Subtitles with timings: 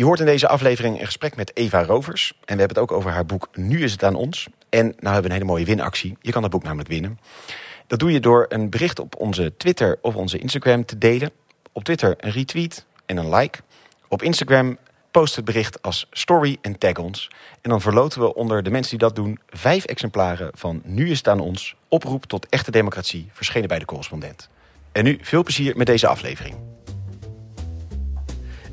[0.00, 2.32] Je hoort in deze aflevering een gesprek met Eva Rovers.
[2.32, 4.48] En we hebben het ook over haar boek Nu is het aan ons.
[4.68, 6.16] En nou hebben we een hele mooie winactie.
[6.20, 7.18] Je kan dat boek namelijk winnen.
[7.86, 11.30] Dat doe je door een bericht op onze Twitter of onze Instagram te delen.
[11.72, 13.58] Op Twitter een retweet en een like.
[14.08, 14.78] Op Instagram
[15.10, 17.30] post het bericht als story en tag ons.
[17.60, 19.38] En dan verloten we onder de mensen die dat doen...
[19.48, 21.74] vijf exemplaren van Nu is het aan ons.
[21.88, 24.48] Oproep tot echte democratie, verschenen bij de correspondent.
[24.92, 26.56] En nu veel plezier met deze aflevering.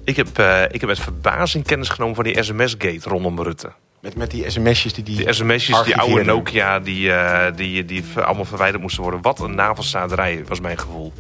[0.07, 3.71] Ik heb, uh, ik heb met verbazing kennis genomen van die sms-gate rondom Rutte.
[4.01, 8.03] Met, met die sms'jes die die Die sms'jes, die oude Nokia, die, uh, die, die
[8.15, 9.21] allemaal verwijderd moesten worden.
[9.21, 11.13] Wat een navelstaderij was mijn gevoel.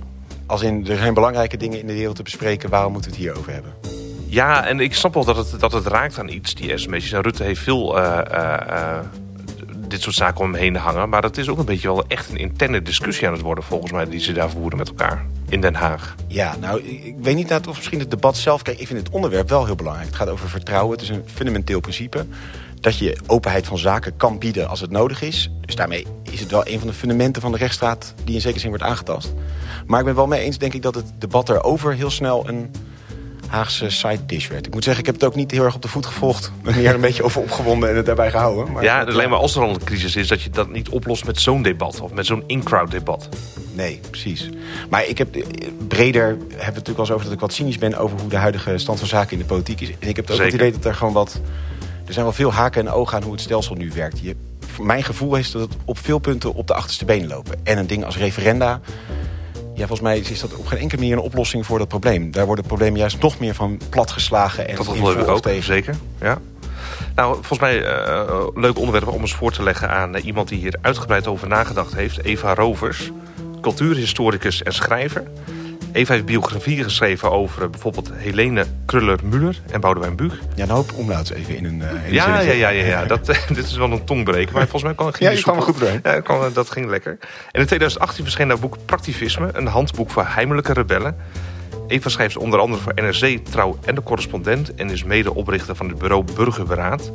[0.45, 2.69] Als in, er zijn belangrijke dingen in de wereld te bespreken.
[2.69, 3.73] Waarom moeten we het hier over hebben?
[4.25, 7.11] Ja, en ik snap wel dat het, dat het raakt aan iets, die sms'jes.
[7.11, 8.99] En Rutte heeft veel uh,
[9.87, 11.09] dit soort zaken om hem heen hangen.
[11.09, 13.63] Maar het is ook een beetje wel echt een interne discussie aan het worden...
[13.63, 16.15] volgens mij, die ze daar voeren met elkaar in Den Haag.
[16.27, 18.61] Ja, nou, ik weet niet of misschien het debat zelf...
[18.61, 20.07] Kijk, ik vind het onderwerp wel heel belangrijk.
[20.07, 20.91] Het gaat over vertrouwen.
[20.91, 22.25] Het is een fundamenteel principe.
[22.79, 25.51] Dat je openheid van zaken kan bieden als het nodig is.
[25.61, 28.13] Dus daarmee is het wel een van de fundamenten van de rechtsstaat...
[28.23, 29.33] die in zekere zin wordt aangetast.
[29.85, 32.47] Maar ik ben wel mee eens, denk ik, dat het debat erover heel snel...
[32.47, 32.71] een
[33.47, 34.65] Haagse side dish werd.
[34.65, 36.45] Ik moet zeggen, ik heb het ook niet heel erg op de voet gevolgd.
[36.45, 38.73] Ik ben hier een beetje over opgewonden en het daarbij gehouden.
[38.73, 40.27] Maar ja, alleen maar als er al een crisis is...
[40.27, 43.29] dat je dat niet oplost met zo'n debat of met zo'n in-crowd debat.
[43.73, 44.49] Nee, precies.
[44.89, 45.27] Maar ik heb
[45.87, 47.97] breder hebben we het natuurlijk wel eens over dat ik wat cynisch ben...
[47.97, 49.89] over hoe de huidige stand van zaken in de politiek is.
[49.99, 51.41] En ik heb ook het idee dat er gewoon wat...
[52.05, 54.19] Er zijn wel veel haken en ogen aan hoe het stelsel nu werkt.
[54.19, 54.35] Je,
[54.81, 57.59] mijn gevoel is dat het op veel punten op de achterste benen lopen.
[57.63, 58.81] En een ding als referenda
[59.77, 62.31] ja, volgens mij is dat op geen enkele manier een oplossing voor dat probleem.
[62.31, 64.67] Daar worden problemen juist nog meer van platgeslagen.
[64.67, 65.63] En dat gevoel heb ik ook, tegen.
[65.63, 65.95] zeker.
[66.21, 66.37] Ja.
[67.15, 70.59] Nou, volgens mij uh, leuk onderwerp om eens voor te leggen aan uh, iemand die
[70.59, 72.23] hier uitgebreid over nagedacht heeft.
[72.23, 73.11] Eva Rovers,
[73.61, 75.23] cultuurhistoricus en schrijver.
[75.97, 80.39] Eva heeft biografieën geschreven over bijvoorbeeld Helene Kruller-Müller en Boudewijn Buug.
[80.55, 81.79] Ja, een hoop omlauts even in een...
[81.79, 84.93] Uh, ja, ja, ja, ja, ja, Dat, dit is wel een tongbreker, maar volgens mij
[84.93, 85.99] kan het Ja, kwam goed doorheen.
[86.03, 87.17] Ja, kan, dat ging lekker.
[87.51, 91.15] En in 2018 verscheen haar boek Praktivisme, een handboek voor heimelijke rebellen.
[91.87, 94.75] Eva schrijft onder andere voor NRC, Trouw en de Correspondent...
[94.75, 97.11] en is medeoprichter van het bureau Burgerberaad.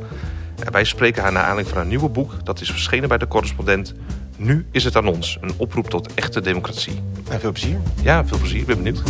[0.65, 2.45] En wij spreken haar naar aanleiding van haar nieuwe boek.
[2.45, 3.93] Dat is verschenen bij de Correspondent
[4.37, 5.37] nu is het aan ons.
[5.41, 7.01] Een oproep tot echte democratie.
[7.39, 7.77] Veel plezier.
[8.01, 8.59] Ja, veel plezier.
[8.59, 9.01] Ik ben benieuwd.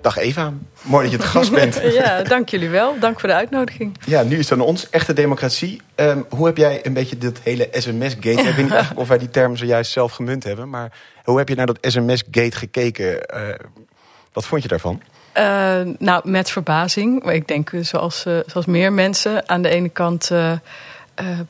[0.00, 1.80] Dag Eva, mooi dat je het gast bent.
[2.00, 2.98] ja, dank jullie wel.
[2.98, 3.98] Dank voor de uitnodiging.
[4.06, 5.80] Ja, nu is het aan ons, echte democratie.
[5.96, 8.30] Um, hoe heb jij een beetje dit hele sms-gate...
[8.30, 10.70] ik weet niet eigenlijk of wij die term zojuist zelf gemunt hebben...
[10.70, 10.92] maar
[11.24, 13.34] hoe heb je naar dat sms-gate gekeken?
[13.34, 13.54] Uh,
[14.32, 15.02] wat vond je daarvan?
[15.38, 17.30] Uh, nou, met verbazing.
[17.30, 20.30] Ik denk, zoals, uh, zoals meer mensen, aan de ene kant...
[20.32, 20.52] Uh,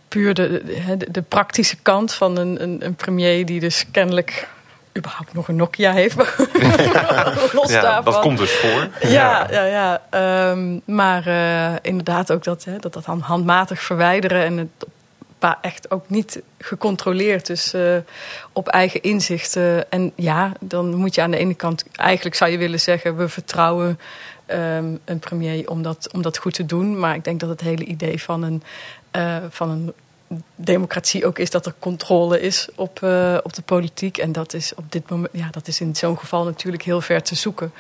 [0.09, 0.63] puur de,
[0.99, 4.49] de, de, praktische kant van een, een, een, premier die dus kennelijk
[4.99, 6.17] überhaupt nog een Nokia heeft.
[6.61, 8.89] ja, ja dat komt dus voor.
[9.01, 10.03] Ja, ja, ja.
[10.51, 11.29] Um, maar
[11.83, 14.87] inderdaad ook dat, hè, dat, dat handmatig verwijderen en het
[15.61, 17.47] echt ook niet gecontroleerd.
[17.47, 17.97] Dus uh,
[18.53, 19.57] op eigen inzicht.
[19.89, 23.29] en ja, dan moet je aan de ene kant, eigenlijk zou je willen zeggen, we
[23.29, 23.99] vertrouwen
[24.47, 26.99] um, een premier om dat, om dat goed te doen.
[26.99, 28.63] Maar ik denk dat het hele idee van een,
[29.17, 29.93] uh, van een
[30.55, 34.19] democratie ook is dat er controle is op, uh, op de politiek.
[34.19, 37.23] En dat is op dit moment, ja, dat is in zo'n geval natuurlijk heel ver
[37.23, 37.73] te zoeken.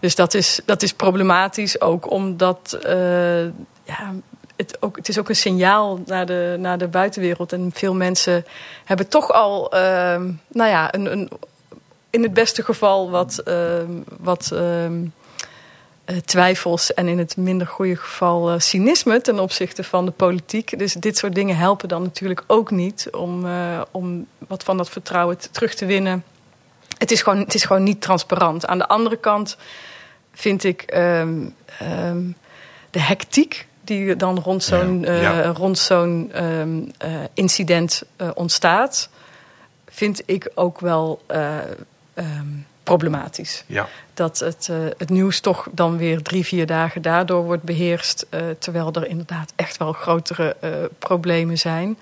[0.00, 2.78] Dus dat is, dat is problematisch ook omdat
[3.84, 4.14] ja,
[4.60, 7.52] het, ook, het is ook een signaal naar de, naar de buitenwereld.
[7.52, 8.44] En veel mensen
[8.84, 9.80] hebben toch al, uh,
[10.48, 11.30] nou ja, een, een,
[12.10, 13.42] in het beste geval wat.
[14.18, 14.50] wat
[16.10, 20.78] uh, twijfels en in het minder goede geval uh, cynisme ten opzichte van de politiek.
[20.78, 24.90] Dus dit soort dingen helpen dan natuurlijk ook niet om, uh, om wat van dat
[24.90, 26.24] vertrouwen terug te winnen.
[26.98, 28.66] Het is, gewoon, het is gewoon niet transparant.
[28.66, 29.56] Aan de andere kant
[30.32, 30.86] vind ik
[32.90, 35.42] de hectiek die dan rond zo'n ja, ja.
[35.42, 36.90] rond zo'n um,
[37.34, 38.02] incident
[38.34, 39.08] ontstaat,
[39.88, 41.22] vind ik ook wel
[42.82, 43.64] problematisch.
[43.66, 43.88] Ja.
[44.14, 48.26] Dat het, het nieuws toch dan weer drie, vier dagen daardoor wordt beheerst.
[48.58, 50.56] Terwijl er inderdaad echt wel grotere
[50.98, 51.98] problemen zijn.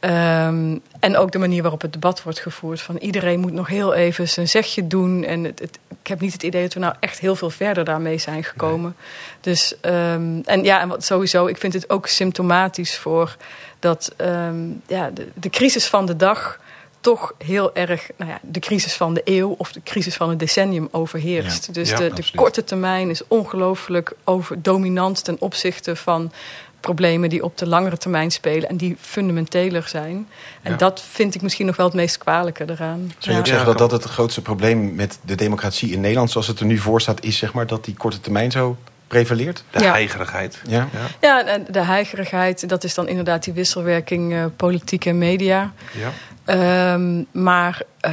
[0.00, 2.80] Um, en ook de manier waarop het debat wordt gevoerd.
[2.80, 5.24] Van iedereen moet nog heel even zijn zegje doen.
[5.24, 7.84] En het, het, ik heb niet het idee dat we nou echt heel veel verder
[7.84, 8.94] daarmee zijn gekomen.
[8.96, 9.54] Nee.
[9.54, 13.36] Dus, um, en ja, en wat sowieso, ik vind het ook symptomatisch voor
[13.78, 16.58] dat um, ja, de, de crisis van de dag
[17.00, 20.38] toch heel erg nou ja, de crisis van de eeuw of de crisis van het
[20.38, 21.66] decennium overheerst.
[21.66, 26.32] Ja, dus ja, de, de, korte termijn is ongelooflijk over dominant ten opzichte van
[26.80, 30.28] problemen die op de langere termijn spelen en die fundamenteler zijn.
[30.62, 30.76] En ja.
[30.76, 33.12] dat vind ik misschien nog wel het meest kwalijke eraan.
[33.18, 36.46] Zou je ook zeggen dat dat het grootste probleem met de democratie in Nederland zoals
[36.46, 38.76] het er nu voor staat is zeg maar, dat die korte termijn zo
[39.06, 39.64] prevaleert?
[39.70, 39.90] De Ja.
[39.90, 40.60] heigerigheid.
[40.68, 40.88] Ja.
[40.92, 41.06] Ja.
[41.20, 45.72] Ja, en de heigerigheid, dat is dan inderdaad die wisselwerking eh, politiek en media.
[45.92, 46.12] Ja.
[46.44, 48.12] Ehm, maar eh,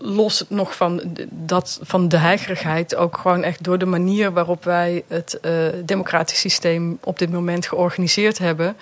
[0.00, 4.32] los het nog van, de- dat, van de heigerigheid, ook gewoon echt door de manier
[4.32, 5.52] waarop wij het eh,
[5.84, 8.76] democratisch systeem op dit moment georganiseerd hebben.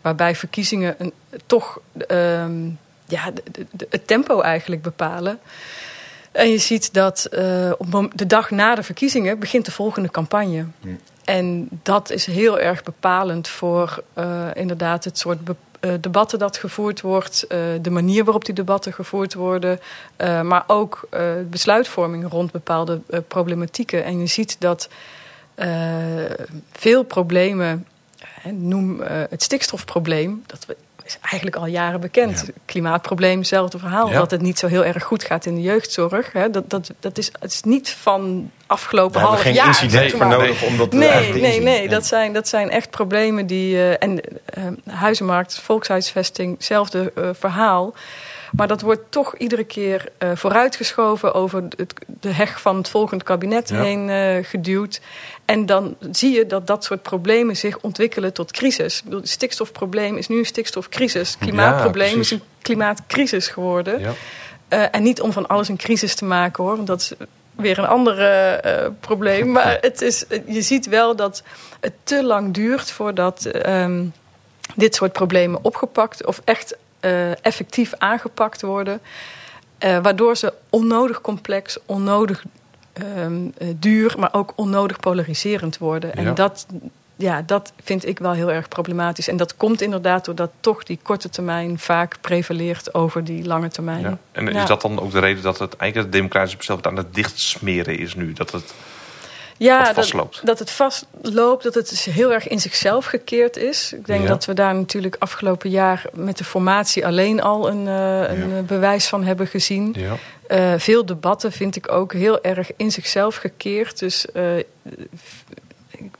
[0.00, 1.12] Waarbij verkiezingen een,
[1.46, 2.64] toch ehm,
[3.06, 5.38] ja, de, de- de- het tempo eigenlijk bepalen.
[6.32, 10.64] En je ziet dat eh, op de dag na de verkiezingen begint de volgende campagne.
[10.80, 10.98] Hmm.
[11.24, 15.69] En dat is heel erg bepalend voor eh, inderdaad het soort be- eh,
[16.00, 19.80] debatten dat gevoerd wordt, eh, de manier waarop die debatten gevoerd worden,
[20.16, 24.04] eh, maar ook eh, besluitvorming rond bepaalde eh, problematieken.
[24.04, 24.88] En je ziet dat
[25.54, 25.68] eh,
[26.72, 27.86] veel problemen,
[28.50, 30.76] noem eh, het stikstofprobleem, dat we-
[31.10, 32.44] is eigenlijk al jaren bekend.
[32.46, 32.52] Ja.
[32.64, 34.08] Klimaatprobleem, hetzelfde verhaal.
[34.08, 34.18] Ja.
[34.18, 36.32] Dat het niet zo heel erg goed gaat in de jeugdzorg.
[36.32, 36.50] Hè.
[36.50, 39.66] Dat, dat, dat is, het is niet van afgelopen half we geen jaar.
[39.66, 41.88] incident Nee, voor nodig om dat eh, Nee, nee, nee.
[41.88, 43.76] Dat zijn, dat zijn echt problemen die.
[43.76, 44.64] eh, en eh,
[44.94, 47.94] huizenmarkt, volkshuisvesting, hetzelfde verhaal.
[48.52, 53.24] Maar dat wordt toch iedere keer eh, vooruitgeschoven over het, de heg van het volgende
[53.24, 53.82] kabinet Ja.
[53.82, 55.00] heen eh, geduwd.
[55.44, 59.02] En dan zie je dat dat soort problemen zich ontwikkelen tot crisis.
[59.10, 61.30] Het stikstofprobleem is nu een stikstofcrisis.
[61.30, 64.00] Het klimaatprobleem is een klimaatcrisis geworden.
[64.00, 64.12] Ja.
[64.68, 67.12] Eh, en niet om van alles een crisis te maken hoor, want dat is
[67.56, 68.16] weer een ander
[69.00, 69.50] probleem.
[69.60, 71.42] Maar het is, je ziet wel dat
[71.80, 74.04] het te lang duurt voordat ehm,
[74.74, 79.00] dit soort problemen opgepakt of echt eh, effectief aangepakt worden.
[79.78, 82.44] Eh, waardoor ze onnodig complex, onnodig
[82.92, 86.10] ehm, eh, duur, maar ook onnodig polariserend worden.
[86.10, 86.16] Ja.
[86.16, 86.66] En dat,
[87.16, 89.28] ja, dat vind ik wel heel erg problematisch.
[89.28, 94.00] En dat komt inderdaad doordat toch die korte termijn vaak prevaleert over die lange termijn.
[94.00, 94.18] Ja.
[94.32, 94.62] En Ja.
[94.62, 97.98] is dat dan ook de reden dat het eigenlijk het democratische bestel aan het dichtsmeren
[97.98, 98.32] is nu?
[98.32, 98.74] Dat het
[99.62, 103.92] Ja, dat, dat het vastloopt, dat het dus heel erg in zichzelf gekeerd is.
[103.92, 104.28] Ik denk Ja.
[104.28, 108.56] dat we daar natuurlijk afgelopen jaar met de formatie alleen al een, eh, een Ja.
[108.56, 109.94] eh, bewijs van hebben gezien.
[109.96, 110.14] ja.
[110.46, 113.98] Eh, veel debatten vind ik ook heel erg in zichzelf gekeerd.
[113.98, 114.26] Dus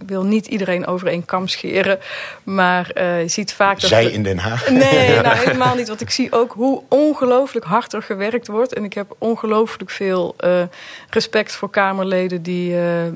[0.06, 1.99] wil niet iedereen over één kam scheren.
[2.43, 3.91] Maar eh, je ziet vaak dat...
[3.91, 4.70] Zij in Den Haag.
[4.70, 5.88] Nee, nou helemaal niet.
[5.88, 8.75] Want ik zie ook hoe ongelooflijk hard er gewerkt wordt.
[8.75, 10.62] En ik heb ongelooflijk veel eh,
[11.11, 13.06] respect voor Kamerleden die eh,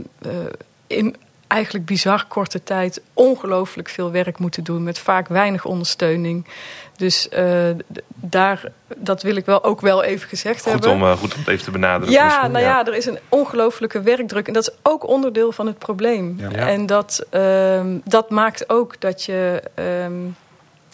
[0.86, 1.16] in
[1.46, 4.82] eigenlijk bizar korte tijd ongelooflijk veel werk moeten doen.
[4.82, 6.46] Met vaak weinig ondersteuning.
[6.96, 7.70] Dus eh,
[8.14, 8.62] daar,
[8.96, 10.90] dat wil ik wel ook wel even gezegd Goed hebben.
[10.90, 12.12] om, eh, goed om het even te benaderen.
[12.12, 12.50] Ja, misschien.
[12.50, 14.46] nou ja, er is een ongelofelijke werkdruk.
[14.46, 16.34] En dat is ook onderdeel van het probleem.
[16.38, 16.48] Ja.
[16.50, 16.68] Ja.
[16.68, 20.12] En dat, ehm, dat maakt ook dat je ehm,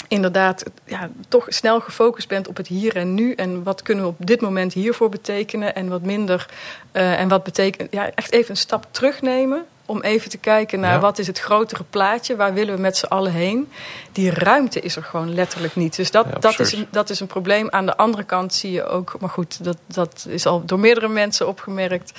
[0.09, 3.33] inderdaad ja, toch snel gefocust bent op het hier en nu.
[3.33, 5.75] En wat kunnen we op dit moment hiervoor betekenen.
[5.75, 6.47] En wat minder.
[6.93, 7.93] eh, en wat betekent.
[7.93, 9.65] Ja, echt even een stap terugnemen.
[9.91, 11.01] Om even te kijken naar Ja.
[11.01, 12.37] wat is het grotere plaatje.
[12.37, 13.69] Waar willen we met z'n allen heen.
[14.13, 15.97] Die ruimte is er gewoon letterlijk niet.
[15.97, 17.71] Dus dat, Ja, dat, is, een, dat is een probleem.
[17.71, 19.17] Aan de andere kant zie je ook.
[19.21, 22.13] Maar goed, dat, dat is al door meerdere mensen opgemerkt.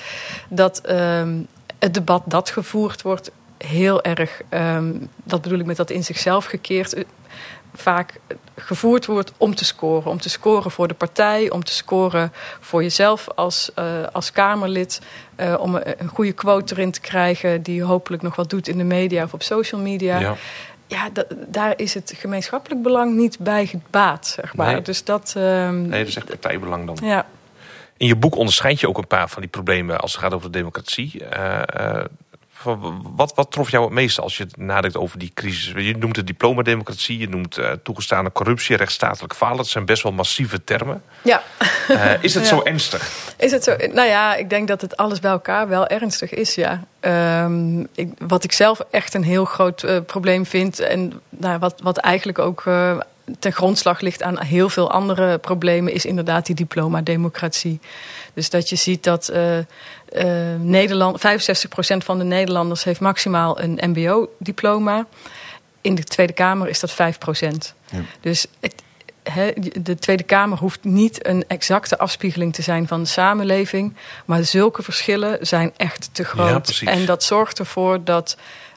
[0.48, 1.40] Dat ehm,
[1.78, 4.40] het debat dat gevoerd wordt heel erg.
[4.48, 4.92] ehm,
[5.24, 7.04] dat bedoel ik met dat in zichzelf gekeerd.
[7.72, 8.20] Eh, Vaak
[8.56, 10.10] gevoerd wordt om te scoren.
[10.10, 15.00] Om te scoren voor de partij, om te scoren voor jezelf als, eh, als Kamerlid.
[15.36, 18.78] eh, om een, een goede quote erin te krijgen die hopelijk nog wat doet in
[18.78, 20.18] de media of op social media.
[20.18, 20.34] Ja.
[20.86, 24.72] Ja, da- daar is het gemeenschappelijk belang niet bij gebaat, zeg maar.
[24.72, 24.82] Nee.
[24.82, 26.96] Dus dat, ehm, Nee, dat is echt partijbelang dan.
[27.08, 27.26] ja.
[27.96, 30.50] In je boek onderscheid je ook een paar van die problemen als het gaat over
[30.52, 31.24] de democratie.
[33.16, 35.72] Wat, wat trof jou het meeste als je nadenkt over die crisis?
[35.76, 39.56] Je noemt het diplomademocratie, je noemt eh, toegestane corruptie, rechtsstatelijk falen.
[39.56, 41.02] Dat zijn best wel massieve termen.
[41.22, 41.42] ja,
[41.88, 42.48] Eh, is het Ja.
[42.48, 43.10] zo ernstig?
[43.36, 43.76] Is het zo?
[43.92, 46.84] Nou ja, ik denk dat het alles bij elkaar wel ernstig is, ja.
[47.00, 50.78] Ehm, ik, wat ik zelf echt een heel groot eh, probleem vind...
[50.80, 52.62] en nou, wat, wat eigenlijk ook
[53.38, 55.92] ten grondslag ligt aan heel veel andere problemen...
[55.92, 57.80] is inderdaad die diploma-democratie.
[58.34, 59.32] Dus dat je ziet dat
[60.12, 60.26] eh,
[60.58, 62.84] Nederland, 65% van de Nederlanders...
[62.84, 65.06] heeft maximaal een mbo-diploma.
[65.80, 66.94] In de Tweede Kamer is dat 5%.
[67.90, 67.98] Ja.
[68.20, 68.74] Dus het,
[69.22, 69.50] hè,
[69.82, 73.96] de Tweede Kamer hoeft niet een exacte afspiegeling te zijn van de samenleving.
[74.24, 76.62] Maar zulke verschillen zijn echt te Ja, groot.
[76.62, 76.88] precies.
[76.88, 78.36] en dat zorgt ervoor dat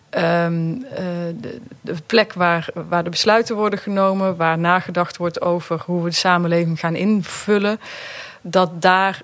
[0.10, 1.06] ehm, eh,
[1.42, 6.10] de, de plek waar, waar de besluiten worden genomen, waar nagedacht wordt over hoe we
[6.10, 7.80] de samenleving gaan invullen,
[8.42, 9.22] dat daar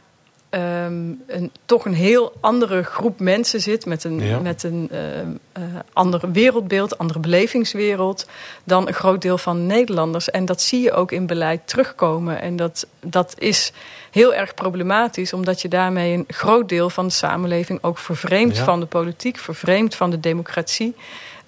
[0.52, 4.40] ehm, een, toch een heel andere groep mensen zit met een, Ja.
[4.40, 5.62] met een eh,
[5.94, 8.26] ander wereldbeeld, andere belevingswereld
[8.64, 10.30] dan een groot deel van Nederlanders.
[10.30, 12.42] En dat zie je ook in beleid terugkomen.
[12.42, 13.72] En dat, dat is
[14.12, 18.64] heel erg problematisch, omdat je daarmee een groot deel van de samenleving ook vervreemdt Ja.
[18.64, 20.96] van de politiek, vervreemdt van de democratie.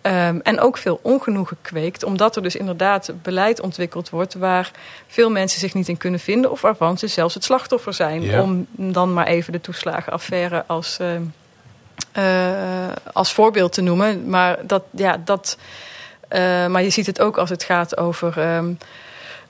[0.03, 4.72] Ehm, en ook veel ongenoegen kweekt, omdat er dus inderdaad beleid ontwikkeld wordt waar
[5.07, 8.22] veel mensen zich niet in kunnen vinden of waarvan ze zelfs het slachtoffer zijn.
[8.22, 8.41] Ja.
[8.41, 11.22] Om dan maar even de toeslagenaffaire als, ehm,
[12.12, 12.24] eh,
[13.13, 14.29] als voorbeeld te noemen.
[14.29, 15.57] Maar, dat, ja, dat,
[16.27, 18.39] eh, maar je ziet het ook als het gaat over.
[18.39, 18.74] ehm,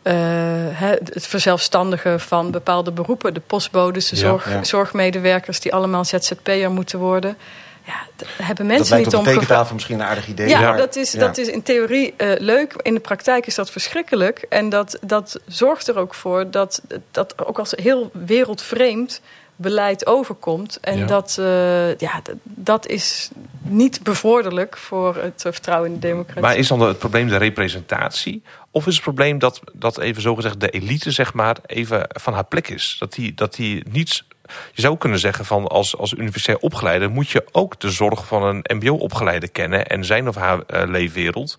[0.01, 4.63] eh, het verzelfstandigen van bepaalde beroepen, de postbodes, de Ja, zorg, ja.
[4.63, 7.37] zorgmedewerkers die allemaal ZZP'er moeten worden.
[7.85, 10.47] Ja, hebben Dat mensen lijkt niet op om tekentafel misschien een aardig idee.
[10.47, 11.19] ja, maar- dat, is, ja.
[11.19, 12.73] dat is in theorie eh, leuk.
[12.81, 14.45] In de praktijk is dat verschrikkelijk.
[14.49, 19.21] En dat, dat zorgt er ook voor dat, dat ook als heel wereldvreemd
[19.55, 20.77] beleid overkomt.
[20.81, 21.05] En Ja.
[21.05, 23.29] dat, eh, ja, dat is
[23.61, 26.41] niet bevorderlijk voor het vertrouwen in de democratie.
[26.41, 28.43] Maar is dan het probleem de representatie?
[28.71, 32.45] Of is het probleem dat, dat even zogezegd de elite zeg maar even van haar
[32.45, 32.95] plek is?
[32.99, 34.27] Dat die, dat die niets...
[34.73, 37.07] Je zou kunnen zeggen van als, als universitair opgeleide...
[37.07, 39.87] moet je ook de zorg van een mbo-opgeleide kennen...
[39.87, 41.57] en zijn of haar eh, leefwereld.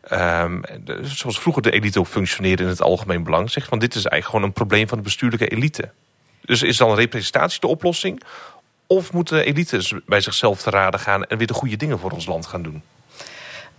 [0.00, 0.60] Ehm,
[1.02, 3.50] zoals vroeger de elite ook functioneerde in het algemeen belang.
[3.50, 5.90] Zegt van dit is eigenlijk gewoon een probleem van de bestuurlijke elite.
[6.40, 8.22] Dus is dan representatie de oplossing?
[8.86, 11.24] Of moeten elites bij zichzelf te raden gaan...
[11.24, 12.82] en weer de goede dingen voor ons land gaan doen?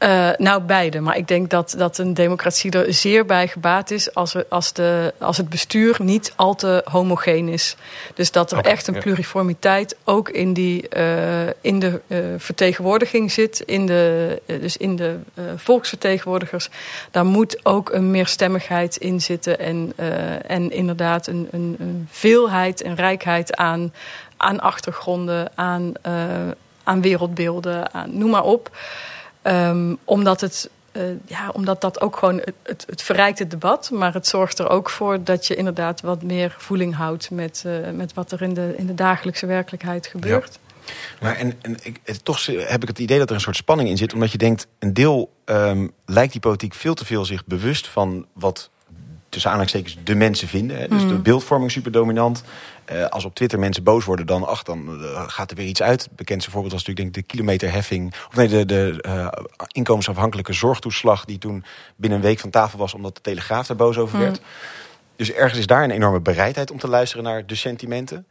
[0.02, 1.00] Eh, nou, beide.
[1.00, 5.14] Maar ik denk dat, dat een democratie er zeer bij gebaat is als, als, de,
[5.20, 7.76] als het bestuur niet al te homogeen is.
[8.14, 9.00] Dus dat er echt een ja.
[9.00, 13.60] pluriformiteit ook in, die, eh, in de eh, vertegenwoordiging zit.
[13.60, 15.20] In de, dus in de
[15.56, 16.70] volksvertegenwoordigers.
[17.12, 19.60] Daar moet ook een meerstemmigheid in zitten.
[19.60, 19.94] En,
[20.48, 23.94] en inderdaad een, een, een veelheid en rijkheid aan,
[24.38, 25.92] aan achtergronden, aan,
[26.84, 28.72] aan wereldbeelden, aan, noem maar op.
[29.42, 33.90] Ehm, omdat, het, eh, ja, omdat dat ook gewoon het, het, het verrijkt het debat,
[33.92, 37.74] maar het zorgt er ook voor dat je inderdaad wat meer voeling houdt met, eh,
[37.94, 40.60] met wat er in de, in de dagelijkse werkelijkheid gebeurt.
[41.22, 43.90] Maar en, en ik, het- toch heb ik het idee dat er een soort spanning
[43.90, 44.14] in zit.
[44.14, 48.26] Omdat je denkt, een deel ehm, lijkt die politiek veel te veel zich bewust van
[48.34, 48.70] wat
[49.32, 50.78] tussen aanhalingstekens de mensen vinden.
[50.78, 50.88] Hè.
[50.88, 52.44] Dus de beeldvorming super dominant.
[52.86, 55.82] Eh, als op Twitter mensen boos worden, dan, ach, dan eh, gaat er weer iets
[55.82, 56.04] uit.
[56.04, 58.14] Het bekendste voorbeeld was natuurlijk denk ik de kilometerheffing.
[58.28, 59.28] Of nee, de, de eh,
[59.68, 61.64] inkomensafhankelijke zorgtoeslag die toen
[61.96, 64.42] binnen een week van tafel was omdat de Telegraaf daar boos over werd.
[65.16, 68.28] Dus ergens is daar een enorme bereidheid om te luisteren naar de sentimenten.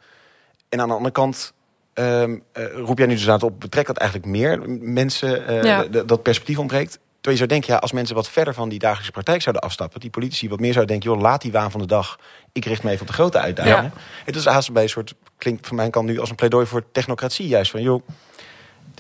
[0.69, 1.53] En aan de andere kant
[1.93, 5.85] ehm, eh, roep jij nu dus aan het op, betrekt dat eigenlijk meer mensen, Ja.
[5.85, 6.99] dat perspectief ontbreekt.
[7.21, 10.01] Terwijl je zou denken, ja, als mensen wat verder van die dagelijkse praktijk zouden afstappen,
[10.01, 12.19] die politici wat meer zouden denken, joh, laat die waan van de dag,
[12.53, 13.93] ik richt me even op de grote uitdagingen.
[14.25, 16.85] Het is haast bij een soort, klinkt van mijn kant nu als een pleidooi voor
[16.93, 17.71] technocratie juist.
[17.71, 18.03] Van joh,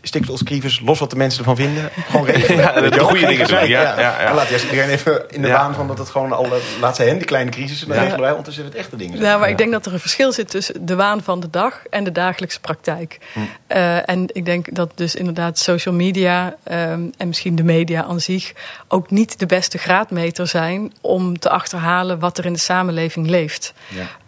[0.03, 2.59] stikstofcrisis, los wat de mensen ervan vinden, gewoon regelen.
[2.85, 4.19] Ja, de goede dingen doen, ja, ja, ja.
[4.19, 5.55] En laat juist iedereen even in de Ja.
[5.55, 7.97] waan van dat het gewoon al, eh, laat zij hen die kleine crisis, en dan
[7.97, 8.03] Ja.
[8.03, 9.17] regelen wij ondertussen het echte dingen.
[9.19, 9.29] zijn.
[9.31, 11.83] Ja, maar ik denk dat er een verschil zit tussen de waan van de dag
[11.91, 13.19] en de dagelijkse praktijk.
[13.67, 18.21] Eh, en ik denk dat dus inderdaad social media ehm, en misschien de media aan
[18.21, 18.53] zich
[18.89, 23.73] ook niet de beste graadmeter zijn om te achterhalen wat er in de samenleving leeft.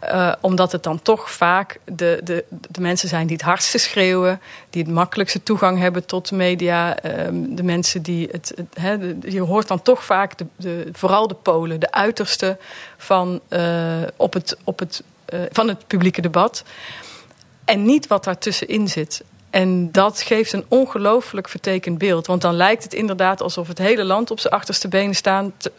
[0.02, 4.40] Eh, omdat het dan toch vaak de, de, de mensen zijn die het hardste schreeuwen,
[4.70, 6.96] die het makkelijkste toegang hebben tot de media.
[6.96, 8.54] ehm, de mensen die het.
[9.20, 12.58] je hoort dan toch vaak de, de, vooral de Polen, de uiterste
[12.96, 16.64] van, eh, op het, op het, eh, van het publieke debat.
[17.64, 19.22] En niet wat daartussenin zit.
[19.50, 22.26] En dat geeft een ongelooflijk vertekend beeld.
[22.26, 25.14] Want dan lijkt het inderdaad alsof het hele land op zijn achterste benen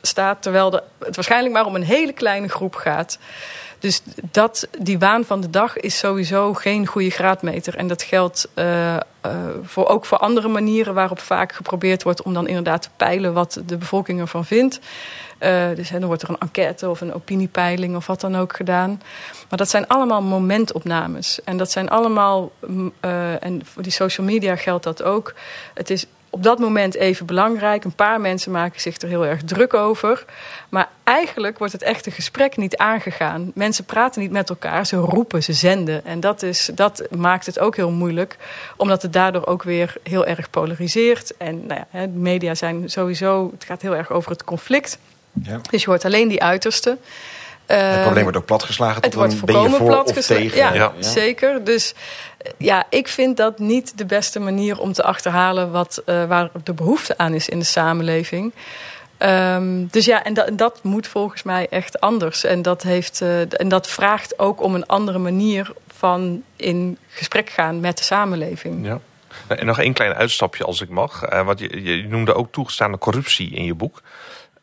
[0.01, 0.41] staat.
[0.41, 3.17] Terwijl er- het waarschijnlijk maar om een hele kleine groep gaat.
[3.83, 7.75] Dus dat, die waan van de dag is sowieso geen goede graadmeter.
[7.75, 9.01] En dat geldt eh, eh,
[9.63, 13.61] voor, ook voor andere manieren waarop vaak geprobeerd wordt om dan inderdaad te peilen wat
[13.65, 14.79] de bevolking ervan vindt.
[15.37, 18.55] Eh, dus hè, dan wordt er een enquête of een opiniepeiling of wat dan ook
[18.55, 19.01] gedaan.
[19.49, 21.43] Maar dat zijn allemaal momentopnames.
[21.43, 22.93] En dat zijn allemaal, mm,
[23.39, 25.33] en voor die social media geldt dat ook.
[25.73, 27.83] Het is op dat moment even belangrijk.
[27.83, 30.25] Een paar mensen maken zich er heel erg druk over.
[30.69, 33.51] Maar eigenlijk wordt het echte gesprek niet aangegaan.
[33.55, 36.05] Mensen praten niet met elkaar, ze roepen, ze zenden.
[36.05, 38.37] En dat, is, dat maakt het ook heel moeilijk,
[38.77, 41.37] omdat het daardoor ook weer heel erg polariseert.
[41.37, 44.97] En nou ja, de media zijn sowieso, het gaat heel erg over het conflict.
[45.43, 45.59] Ja.
[45.69, 46.99] Dus je hoort alleen die uitersten.
[47.65, 48.95] Het Ehm, probleem wordt ook platgeslagen.
[48.95, 50.43] het tot wordt dan ben je volkomen voor of platgeslagen.
[50.49, 50.57] tegen.
[50.57, 50.91] Ja, Ja.
[50.99, 51.63] zeker.
[51.63, 51.93] Dus
[52.37, 56.49] eh, ja, ik vind dat niet de beste manier om te achterhalen wat, eh, waar
[56.63, 58.53] de behoefte aan is in de samenleving.
[59.17, 62.43] Ehm, dus ja, en dat, en dat moet volgens mij echt anders.
[62.43, 67.49] En dat, heeft, eh, en dat vraagt ook om een andere manier van in gesprek
[67.49, 68.85] gaan met de samenleving.
[68.85, 68.99] Ja.
[69.47, 71.31] En nog één klein uitstapje als ik mag.
[71.33, 74.01] Uh, want je, je, noemde ook toegestaande corruptie in je boek.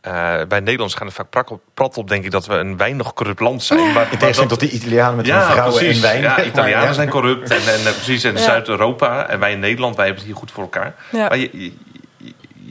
[0.07, 0.13] Uh,
[0.49, 3.63] wij Nederlanders gaan er vaak prat op, denk ik, dat we een weinig corrupt land
[3.63, 3.93] zijn.
[3.93, 5.97] Maar, in tegenstelling tot die Italianen met ja, vrouwen precies.
[5.97, 6.23] en wijn.
[6.31, 6.93] Ja, Italianen ja.
[6.93, 7.51] zijn corrupt.
[7.51, 9.29] En, en precies, en Zuid-Europa.
[9.29, 10.95] En wij in Nederland, wij hebben het hier goed voor elkaar.
[11.11, 11.73] Maar je,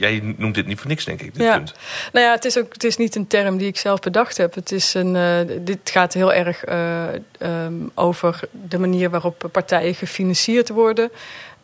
[0.00, 1.56] jij noemt dit niet voor niks, denk ik, dit ja.
[1.56, 1.74] punt.
[2.12, 4.54] Nou ja, het is, ook, het is niet een term die ik zelf bedacht heb.
[4.54, 7.04] Het is een, uh, dit gaat heel erg uh,
[7.38, 11.10] um, over de manier waarop partijen gefinancierd worden.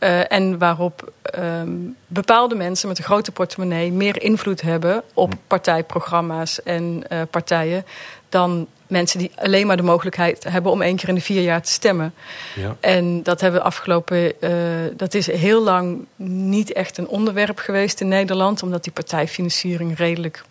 [0.00, 6.62] Uh, en waarop um, bepaalde mensen met een grote portemonnee meer invloed hebben op partijprogramma's
[6.62, 7.84] en partijen
[8.28, 11.62] dan mensen die alleen maar de mogelijkheid hebben om één keer in de vier jaar
[11.62, 12.14] te stemmen.
[12.54, 12.76] Ja.
[12.80, 14.32] En dat hebben we afgelopen.
[14.40, 14.50] Uh,
[14.96, 20.44] dat is heel lang niet echt een onderwerp geweest in Nederland, omdat die partijfinanciering redelijk.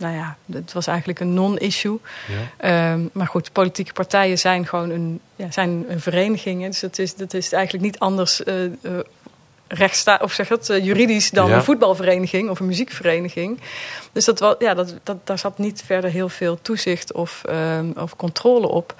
[0.00, 1.98] Nou ja, het was eigenlijk een non-issue.
[2.58, 2.92] Ja.
[2.92, 6.66] Um, maar goed, politieke partijen zijn gewoon een, ja, zijn een vereniging.
[6.66, 8.70] Dus dat is, dat is eigenlijk niet anders uh, uh,
[9.68, 11.56] rechtsta of zeg het, uh, juridisch dan ja.
[11.56, 13.60] een voetbalvereniging of een muziekvereniging.
[14.12, 17.92] Dus dat, wel, ja, dat, dat, daar zat niet verder heel veel toezicht of, um,
[17.96, 18.94] of controle op.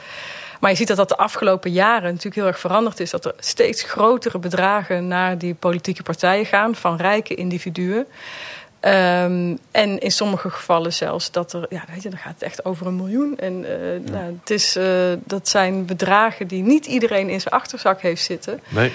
[0.60, 3.10] Maar je ziet dat dat de afgelopen jaren natuurlijk heel erg veranderd is.
[3.10, 8.06] Dat er steeds grotere bedragen naar die politieke partijen gaan van rijke individuen.
[8.84, 12.64] Um, en in sommige gevallen zelfs dat er, ja, weet je, dan gaat het echt
[12.64, 13.38] over een miljoen.
[13.38, 14.10] En uh, ja.
[14.10, 14.84] nou, het is, uh,
[15.24, 18.60] dat zijn bedragen die niet iedereen in zijn achterzak heeft zitten.
[18.68, 18.92] Nee.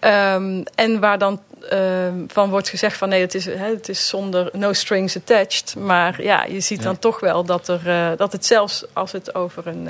[0.00, 1.40] Um, en waar dan
[1.72, 1.78] uh,
[2.26, 5.76] van wordt gezegd van nee, het is, hè, het is zonder no strings attached.
[5.76, 6.84] Maar ja, je ziet ja.
[6.84, 9.88] dan toch wel dat, er, uh, dat het zelfs als het over een.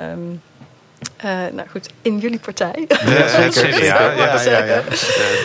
[0.00, 0.42] Um,
[1.24, 2.84] uh, nou goed, in jullie partij.
[2.88, 3.84] Ja, zeker.
[3.84, 4.82] Ja, ja, ja, ja,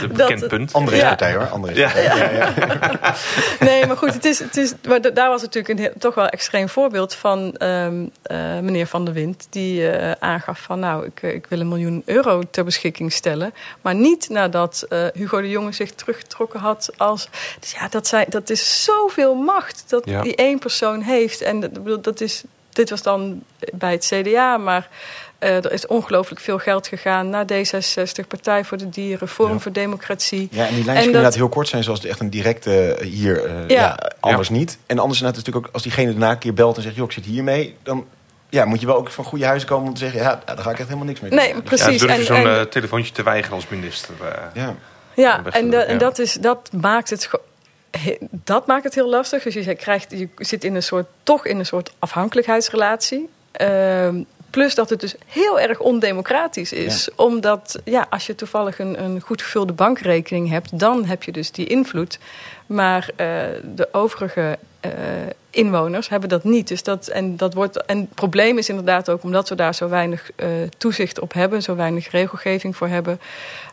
[0.08, 0.72] bekend punt.
[0.72, 1.08] Ja.
[1.08, 1.74] partij hoor.
[1.74, 1.98] Ja.
[1.98, 2.16] Ja.
[2.16, 2.54] Ja,
[3.60, 6.70] nee, maar goed, het is, het is, maar daar was natuurlijk een toch wel extreem
[6.70, 9.48] voorbeeld van um, uh, meneer Van der Wind.
[9.50, 13.54] Die uh, aangaf van nou, ik, ik wil een miljoen euro ter beschikking stellen.
[13.82, 17.30] Maar niet nadat uh, Hugo de Jonge zich teruggetrokken had als...
[17.60, 20.22] Dus ja, dat, zijn, dat is zoveel macht dat ja.
[20.22, 21.42] die één persoon heeft.
[21.42, 23.44] En dat, dat is, dit was dan
[23.74, 24.90] bij het CDA, maar...
[25.44, 29.60] Uh, er is ongelooflijk veel geld gegaan naar D66, Partij voor de Dieren, Forum ja.
[29.60, 30.40] voor Democratie.
[30.40, 33.46] Ja, en die lijntjes kunnen inderdaad heel kort zijn, zoals echt een directe uh, hier,
[33.46, 33.76] uh, ja.
[33.76, 34.12] ja.
[34.20, 34.54] anders ja.
[34.54, 34.78] niet.
[34.86, 37.12] En anders inderdaad natuurlijk ook als diegene daarna een keer belt en zegt, joh, ik
[37.12, 38.06] zit hiermee, dan
[38.50, 40.70] ja, moet je wel ook van goede huizen komen om te zeggen, ja, daar ga
[40.70, 41.40] ik echt helemaal niks mee doen.
[41.40, 42.02] Nee, precies.
[42.02, 42.70] Ja, durf je zo'n en...
[42.70, 44.14] telefoontje te weigeren als minister?
[44.54, 44.76] ja,
[45.16, 47.30] ja en, de, en dat, is, dat maakt het
[48.32, 49.44] dat maakt het heel lastig.
[49.44, 53.30] Dus je, krijgt, je zit in een soort, toch in een soort afhankelijkheidsrelatie.
[53.62, 54.08] Uh,
[54.54, 57.06] Plus dat het dus heel erg ondemocratisch is.
[57.06, 57.24] Ja.
[57.24, 61.52] Omdat ja, als je toevallig een, een goed gevulde bankrekening hebt, dan heb je dus
[61.52, 62.20] die invloed.
[62.66, 63.28] Maar uh,
[63.76, 64.92] de overige uh,
[65.50, 66.68] inwoners hebben dat niet.
[66.68, 69.90] Dus dat, en, dat wordt, en het probleem is inderdaad ook omdat we daar zo
[69.90, 73.20] weinig uh, toezicht op hebben, zo weinig regelgeving voor hebben.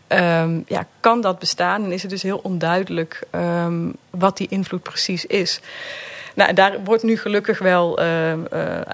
[0.09, 4.83] Um, ja, kan dat bestaan en is het dus heel onduidelijk um, wat die invloed
[4.83, 5.61] precies is.
[6.35, 7.99] Nou, daar wordt nu gelukkig wel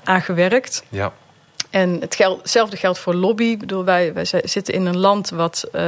[0.04, 0.84] aan gewerkt.
[0.88, 1.12] Ja.
[1.70, 3.44] En het geld, hetzelfde geldt voor lobby.
[3.44, 5.82] Ik bedoel, wij, wij zitten in een land wat uh,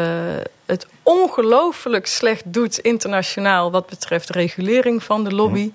[0.67, 5.63] het ongelooflijk slecht doet internationaal wat betreft regulering van de lobby.
[5.63, 5.73] Mm.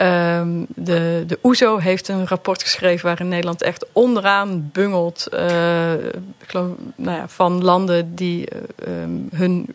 [0.00, 6.46] Um, de, de OESO heeft een rapport geschreven waarin Nederland echt onderaan bungelt uh, ik
[6.46, 8.48] geloof, nou ja, van landen die
[8.86, 9.74] uh, um, hun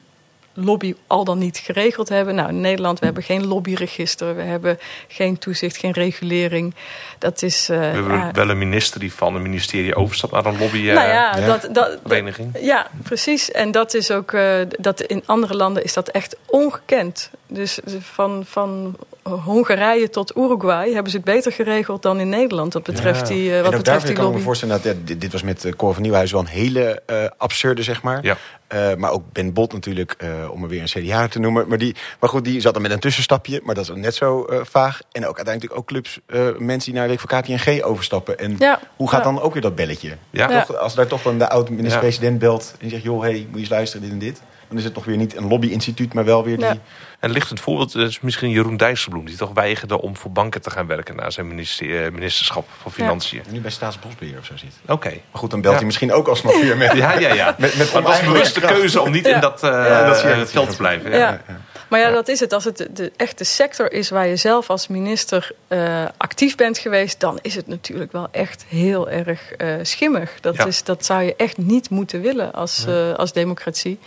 [0.59, 2.35] lobby al dan niet geregeld hebben.
[2.35, 6.75] Nou, in Nederland, we hebben geen lobbyregister, we hebben geen toezicht, geen regulering.
[7.17, 7.69] Dat is.
[7.69, 10.77] Uh, we hebben ja, wel een minister die van een ministerie overstapt naar een lobby.
[10.77, 11.45] Uh, nou ja, ja.
[11.45, 12.57] Dat, dat, vereniging.
[12.61, 13.51] Ja, precies.
[13.51, 14.31] En dat is ook.
[14.31, 17.29] Uh, dat in andere landen is dat echt ongekend.
[17.47, 18.95] Dus van, van
[19.27, 22.73] Hongarije tot Uruguay hebben ze het beter geregeld dan in Nederland.
[22.73, 23.35] Wat betreft ja.
[23.35, 25.31] die, uh, wat en ook betreft daar die kan ik me voorstellen dat dit, dit
[25.31, 28.23] was met uh, Cor van Nieuwhuis wel een hele uh, absurde, zeg maar.
[28.23, 28.37] Ja.
[28.73, 31.67] Uh, maar ook Ben Bot natuurlijk, uh, om er weer een CDA te noemen.
[31.67, 34.47] Maar, die, maar goed, die zat dan met een tussenstapje, maar dat is net zo
[34.49, 35.01] uh, vaag.
[35.11, 36.19] En ook uiteindelijk ook clubs,
[36.57, 38.39] mensen die naar de week van KTNG overstappen.
[38.39, 38.79] En ja.
[38.95, 39.31] hoe gaat ja.
[39.31, 40.17] dan ook weer dat belletje?
[40.29, 40.63] Ja.
[40.65, 43.03] Toch, als daar toch dan de oud-minister-president belt en die zegt...
[43.03, 44.41] joh, hey, moet je eens luisteren, dit en dit.
[44.67, 46.79] Dan is het toch weer niet een lobbyinstituut, maar wel weer die...
[47.19, 49.25] En ligt het voorbeeld is misschien Jeroen Dijsselbloem...
[49.25, 51.15] die toch weigerde om voor banken te gaan werken...
[51.15, 53.41] na zijn minister, ministerschap van Financiën.
[53.45, 53.51] Ja.
[53.51, 54.73] nu bij Staatsbosbeheer of zo zit.
[54.83, 54.93] Oké.
[54.93, 55.21] Okay.
[55.31, 55.77] Maar goed, dan belt ja.
[55.77, 56.93] hij misschien ook alsnog weer met...
[56.93, 57.55] ja, ja, ja.
[57.57, 60.41] met, met maar het was een bewuste keuze om niet in dat, uh, dat uh,
[60.41, 61.11] veld te blijven.
[61.11, 61.41] Ja.
[61.89, 62.53] Maar ja, dat is het.
[62.53, 66.77] Als het de, de echte sector is waar je zelf als minister uh, actief bent
[66.77, 67.19] geweest...
[67.19, 70.39] dan is het natuurlijk wel echt heel erg schimmig.
[70.41, 73.99] Dat, is, dat zou je echt niet moeten willen als, als democratie.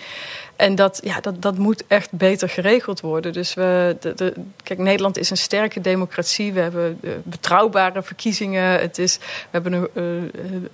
[0.61, 3.33] En dat, ja, dat, dat moet echt beter geregeld worden.
[3.33, 6.53] Dus we, de, de, kijk, Nederland is een sterke democratie.
[6.53, 8.81] We hebben uh, betrouwbare verkiezingen.
[8.81, 10.31] Het is, we hebben een,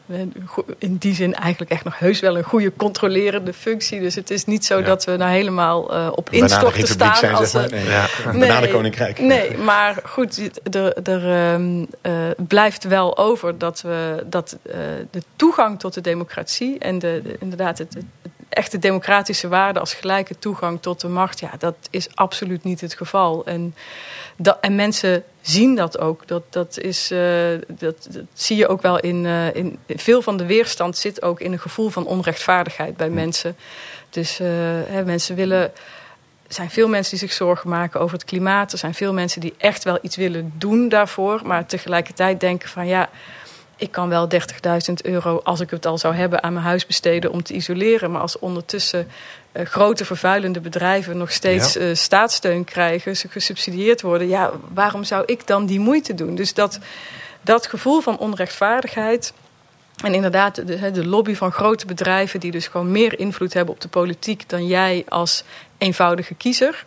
[0.07, 0.20] uh,
[0.79, 4.01] in die zin eigenlijk echt nog heus wel een goede controlerende functie.
[4.01, 4.85] Dus het is niet zo ja.
[4.85, 7.16] dat we nou helemaal uh, op instorten staan.
[7.16, 7.81] Zijn, als, zeg maar.
[8.33, 8.46] nee.
[8.46, 8.59] ja.
[8.61, 9.18] nee, koninkrijk.
[9.18, 11.87] Nee, maar goed, er, er um,
[12.37, 14.57] blijft wel over dat, we, dat
[15.11, 18.05] de toegang tot de democratie en de, de inderdaad het, het
[18.57, 22.95] echte democratische waarden als gelijke toegang tot de macht, ja, dat is absoluut niet het
[22.95, 23.45] geval.
[23.45, 23.75] En,
[24.37, 26.27] dat, en mensen zien dat ook.
[26.27, 27.19] Dat, dat, is, uh,
[27.69, 29.79] dat, dat, zie je ook wel in, uh, in.
[29.88, 33.57] Veel van de weerstand zit ook in een gevoel van onrechtvaardigheid bij mensen.
[34.11, 34.49] Dus uh,
[34.87, 35.73] hè, mensen willen.
[36.47, 38.73] Er zijn veel mensen die zich zorgen maken over het klimaat.
[38.73, 41.40] Er zijn veel mensen die echt wel iets willen doen daarvoor.
[41.45, 43.09] Maar tegelijkertijd denken van ja
[43.77, 44.39] ik kan wel 30.000
[45.03, 48.11] euro, als ik het al zou hebben, aan mijn huis besteden om te isoleren.
[48.11, 49.09] Maar als ondertussen
[49.53, 51.81] uh, grote vervuilende bedrijven nog steeds ja.
[51.81, 56.35] uh, staatssteun krijgen, ze gesubsidieerd worden, ja, waarom zou ik dan die moeite doen?
[56.35, 56.79] Dus dat,
[57.41, 59.33] dat gevoel van onrechtvaardigheid.
[60.05, 63.81] En inderdaad, de, de lobby van grote bedrijven die dus gewoon meer invloed hebben op
[63.81, 65.45] de politiek dan jij als
[65.79, 66.85] eenvoudige kiezer.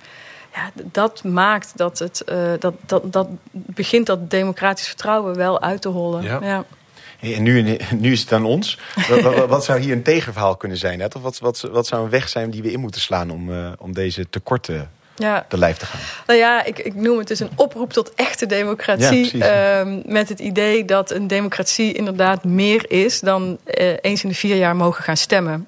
[0.54, 5.82] Ja, dat maakt dat het uh, dat, dat, dat begint dat democratisch vertrouwen wel uit
[5.82, 6.23] te hollen.
[6.23, 6.39] Ja.
[6.41, 6.65] ja.
[7.19, 8.77] En nu, nu is het aan ons.
[9.10, 11.05] wat, wat, zou hier een tegenverhaal kunnen zijn?
[11.15, 13.71] Of wat, wat, wat zou een weg zijn die we in moeten slaan om, uh,
[13.77, 15.45] om deze tekorten ja.
[15.49, 15.99] te lijf te gaan?
[16.27, 19.38] Nou ja, ik, ik noem het dus een oproep tot echte democratie.
[19.38, 24.29] Ja, uh, met het idee dat een democratie inderdaad meer is dan uh, eens in
[24.29, 25.67] de vier jaar mogen gaan stemmen.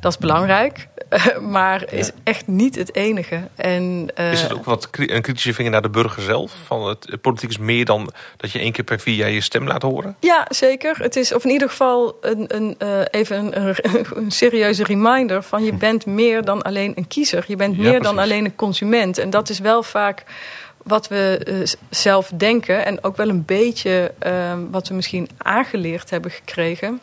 [0.00, 0.88] Dat is belangrijk.
[1.56, 3.40] maar is echt niet het enige.
[3.54, 6.52] En, uh, is het ook wat een kritische vinger naar de burger zelf?
[6.64, 9.66] Van het, politiek is meer dan dat je één keer per vier jaar je stem
[9.66, 10.16] laat horen?
[10.20, 10.96] Ja, zeker.
[10.98, 13.76] Het is of in ieder geval een, een, uh, even een,
[14.16, 17.44] een, serieuze reminder van je bent meer dan alleen een kiezer.
[17.46, 19.18] Je bent meer dan alleen een consument.
[19.18, 20.24] En dat is wel vaak
[20.82, 24.12] wat we uh, zelf denken en ook wel een beetje
[24.70, 27.00] wat we misschien aangeleerd hebben gekregen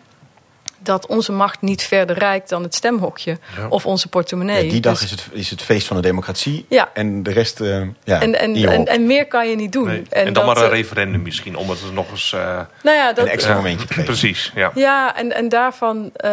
[0.80, 3.68] dat onze macht niet verder reikt dan het stemhokje ja.
[3.68, 4.66] of onze portemonnee.
[4.66, 6.90] Ja, die dag dus, is, het, is het feest van de democratie ja.
[6.94, 7.62] en de rest.
[7.62, 9.88] Uh, ja, en, en, en, en, meer kan je niet doen.
[9.88, 10.04] Nee.
[10.10, 12.32] En, en, dan dat, maar een referendum misschien, om het nog eens.
[12.36, 12.42] Uh,
[12.84, 14.10] nou ja, dat, een extra momentje te geven.
[14.14, 14.72] Precies, ja.
[14.76, 16.32] Ja, en, en daarvan, uh,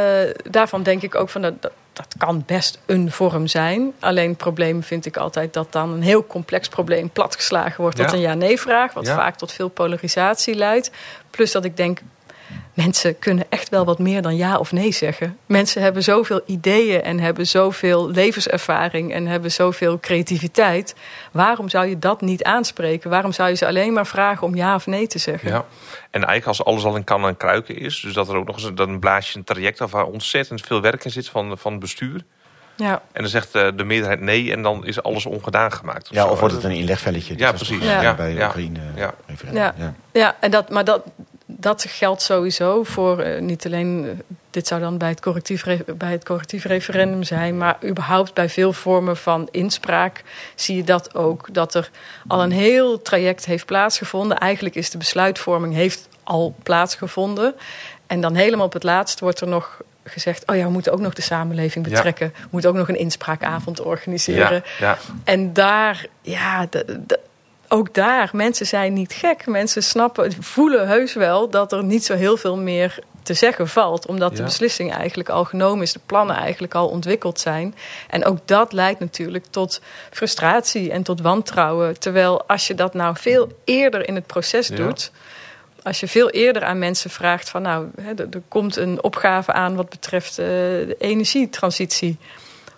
[0.50, 3.92] daarvan denk ik ook van dat, dat, dat kan best een vorm zijn.
[4.00, 8.12] Alleen het probleem vind ik altijd dat dan een heel complex probleem platgeslagen wordt tot
[8.12, 10.90] een ja-nee-vraag, wat vaak tot veel polarisatie leidt.
[11.30, 12.00] Plus dat ik denk,
[12.74, 15.38] mensen kunnen echt wel wat meer dan ja of nee zeggen.
[15.46, 20.94] Mensen hebben zoveel ideeën en hebben zoveel levenservaring en hebben zoveel creativiteit.
[21.32, 23.10] Waarom zou je dat niet aanspreken?
[23.10, 25.48] Waarom zou je ze alleen maar vragen om ja of nee te zeggen?
[25.48, 25.64] Ja.
[26.10, 28.56] En eigenlijk als alles al in kan en kruiken is, dus dat er ook nog
[28.56, 31.70] eens dan blaas je een traject af waar ontzettend veel werk in zit van, van
[31.70, 32.24] het bestuur.
[32.76, 33.02] Ja.
[33.12, 36.10] En dan zegt de meerderheid nee en dan is alles ongedaan gemaakt.
[36.10, 36.28] Of ja, zo.
[36.28, 37.38] of wordt het een inlegvelletje.
[37.38, 37.84] Ja, precies.
[37.84, 38.14] Ja.
[38.14, 38.46] Bij ja.
[38.46, 39.14] Oekraïne ja.
[39.52, 39.74] Ja.
[39.78, 39.94] ja.
[40.12, 41.02] ja, en dat, maar dat,
[41.46, 44.04] dat geldt sowieso voor uh, niet alleen.
[44.04, 44.10] Uh,
[44.50, 45.64] dit zou dan bij het, correctief
[45.96, 50.22] bij het correctief referendum zijn, maar überhaupt bij veel vormen van inspraak
[50.54, 51.48] zie je dat ook.
[51.52, 51.90] Dat er
[52.26, 54.38] al een heel traject heeft plaatsgevonden.
[54.38, 57.54] Eigenlijk is de besluitvorming heeft al plaatsgevonden.
[58.06, 61.00] En dan helemaal op het laatst wordt er nog gezegd: oh ja, we moeten ook
[61.00, 62.30] nog de samenleving betrekken.
[62.34, 62.42] Ja.
[62.42, 64.62] We moeten ook nog een inspraakavond organiseren.
[64.78, 64.98] Ja, ja.
[65.24, 66.66] En daar, ja,
[67.68, 69.46] ook daar, mensen zijn niet gek.
[69.46, 74.06] Mensen snappen, voelen heus wel dat er niet zo heel veel meer te zeggen valt.
[74.06, 74.36] Omdat ja.
[74.36, 77.74] de beslissing eigenlijk al genomen is, de plannen eigenlijk al ontwikkeld zijn.
[78.08, 81.98] En ook dat leidt natuurlijk tot frustratie en tot wantrouwen.
[81.98, 84.76] Terwijl als je dat nou veel eerder in het proces ja.
[84.76, 85.10] doet.
[85.82, 89.88] Als je veel eerder aan mensen vraagt van nou, er komt een opgave aan wat
[89.88, 92.18] betreft uh, de energietransitie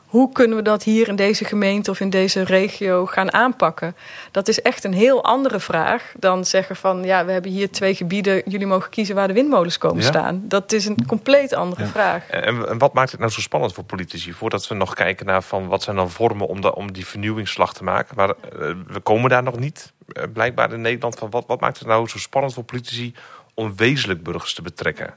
[0.09, 3.97] hoe kunnen we dat hier in deze gemeente of in deze regio gaan aanpakken?
[4.31, 7.95] Dat is echt een heel andere vraag dan zeggen van ja, we hebben hier twee
[7.95, 10.09] gebieden, jullie mogen kiezen waar de windmolens komen ja.
[10.09, 10.43] staan.
[10.45, 11.89] Dat is een compleet andere ja.
[11.89, 12.29] vraag.
[12.29, 14.33] En, en, wat maakt het nou zo spannend voor politici?
[14.33, 17.75] Voordat we nog kijken naar van wat zijn dan vormen om, de, om die vernieuwingsslag
[17.75, 18.15] te maken.
[18.17, 21.19] Maar uh, we komen daar nog niet, uh, blijkbaar in Nederland.
[21.19, 23.15] Van wat, wat maakt het nou zo spannend voor politici
[23.55, 25.15] om wezenlijk burgers te betrekken?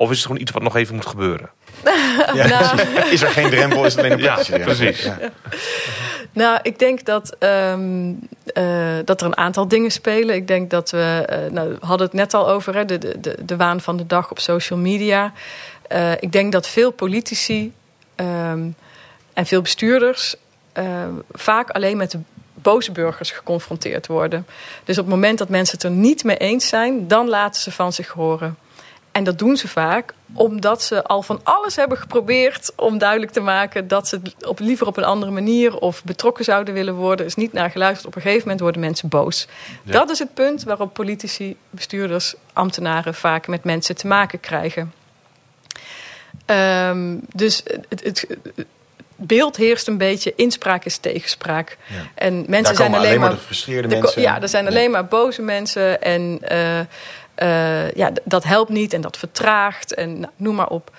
[0.00, 1.50] Of is het gewoon iets wat nog even moet gebeuren?
[2.34, 2.88] Ja, nou.
[3.10, 5.02] Is er geen drempel, is het alleen een ja, ja, precies.
[5.02, 5.18] Ja.
[6.32, 8.18] Nou, ik denk dat, um,
[8.54, 10.34] uh, dat er een aantal dingen spelen.
[10.34, 13.36] Ik denk dat we, uh, nou, we hadden het net al over, hè, de, de,
[13.44, 15.32] de waan van de dag op social media.
[15.92, 17.72] Uh, ik denk dat veel politici
[18.16, 18.74] um,
[19.32, 20.34] en veel bestuurders
[21.32, 22.18] vaak alleen met de
[22.54, 24.46] boze burgers geconfronteerd worden.
[24.84, 27.70] Dus op het moment dat mensen het er niet mee eens zijn, dan laten ze
[27.70, 28.56] van zich horen.
[29.12, 33.40] En dat doen ze vaak omdat ze al van alles hebben geprobeerd om duidelijk te
[33.40, 37.18] maken dat ze op, liever op een andere manier of betrokken zouden willen worden.
[37.18, 38.06] Er is niet naar geluisterd.
[38.06, 39.46] Op een gegeven moment worden mensen boos.
[39.82, 44.92] Dat is het punt waarop politici, bestuurders, ambtenaren vaak met mensen te maken krijgen.
[46.46, 48.26] Um, dus het, het,
[49.20, 51.76] beeld heerst een beetje, inspraak is tegenspraak.
[51.86, 51.96] Ja.
[52.14, 54.22] En mensen zijn alleen, alleen maar, de mensen.
[54.22, 56.80] Ja, er zijn alleen maar boze mensen en uh,
[57.36, 60.90] uh, ja, dat helpt niet en dat vertraagt en nou, noem maar op.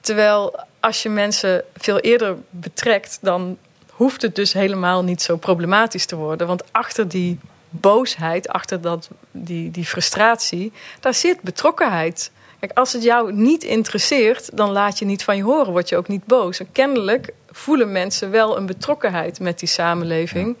[0.00, 3.58] Terwijl als je mensen veel eerder betrekt, dan
[3.90, 6.46] hoeft het dus helemaal niet zo problematisch te worden.
[6.46, 7.38] Want achter die
[7.70, 12.30] boosheid, achter dat, die, die frustratie, daar zit betrokkenheid.
[12.60, 15.96] Kijk, als het jou niet interesseert, dan laat je niet van je horen, word je
[15.96, 16.58] ook niet boos.
[16.60, 20.56] En kennelijk voelen mensen wel een betrokkenheid met die samenleving.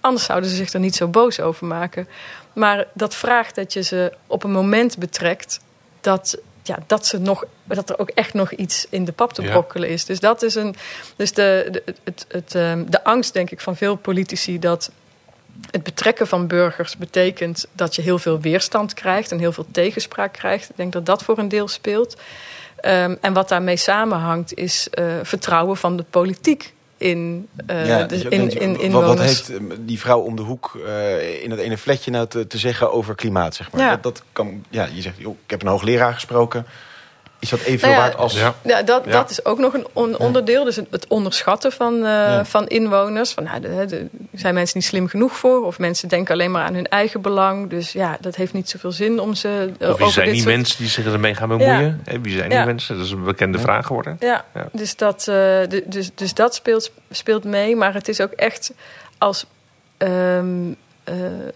[0.00, 2.08] Anders zouden ze zich er niet zo boos over maken.
[2.58, 5.60] Maar dat vraagt dat je ze op een moment betrekt
[6.00, 9.42] dat, ja, dat, ze nog, dat er ook echt nog iets in de pap te
[9.42, 10.04] brokkelen is.
[10.04, 10.74] Dus dat is een.
[11.16, 14.90] Dus de, de, het, het, ehm, de angst, denk ik, van veel politici dat
[15.70, 20.32] het betrekken van burgers betekent dat je heel veel weerstand krijgt en heel veel tegenspraak
[20.32, 20.70] krijgt.
[20.70, 22.16] Ik denk dat dat voor een deel speelt.
[22.84, 28.28] Um, en wat daarmee samenhangt is uh, vertrouwen van de politiek in, uh, ja, de,
[28.28, 31.60] in, in, in wat, wat, heeft ehm, die vrouw om de hoek uh, in het
[31.60, 33.80] ene flatje nou te, te, zeggen over klimaat, zeg maar?
[33.80, 33.90] Ja.
[33.90, 36.66] Dat, dat kan, ja, je zegt, joh, ik heb een hoogleraar gesproken.
[37.40, 38.34] Is dat evenveel nou ja, waard als...
[38.34, 40.64] Ja, ja dat, dat is ook nog een on onderdeel.
[40.64, 43.32] Dus het onderschatten van, uh, van inwoners.
[43.32, 45.64] Van, nou, de, de, zijn mensen niet slim genoeg voor?
[45.64, 47.70] Of mensen denken alleen maar aan hun eigen belang.
[47.70, 49.70] Dus ja, dat heeft niet zoveel zin om ze...
[49.78, 50.54] Uh, of wie zijn die soort...
[50.54, 52.00] mensen die zich ermee gaan bemoeien?
[52.04, 52.96] Hey, wie zijn die mensen?
[52.96, 54.16] Dat is een bekende vraag geworden.
[54.20, 57.76] Ja, Dus, dat, uh, dus, dus dat speelt, speelt mee.
[57.76, 58.72] Maar het is ook echt
[59.18, 59.46] als...
[59.98, 60.76] Um,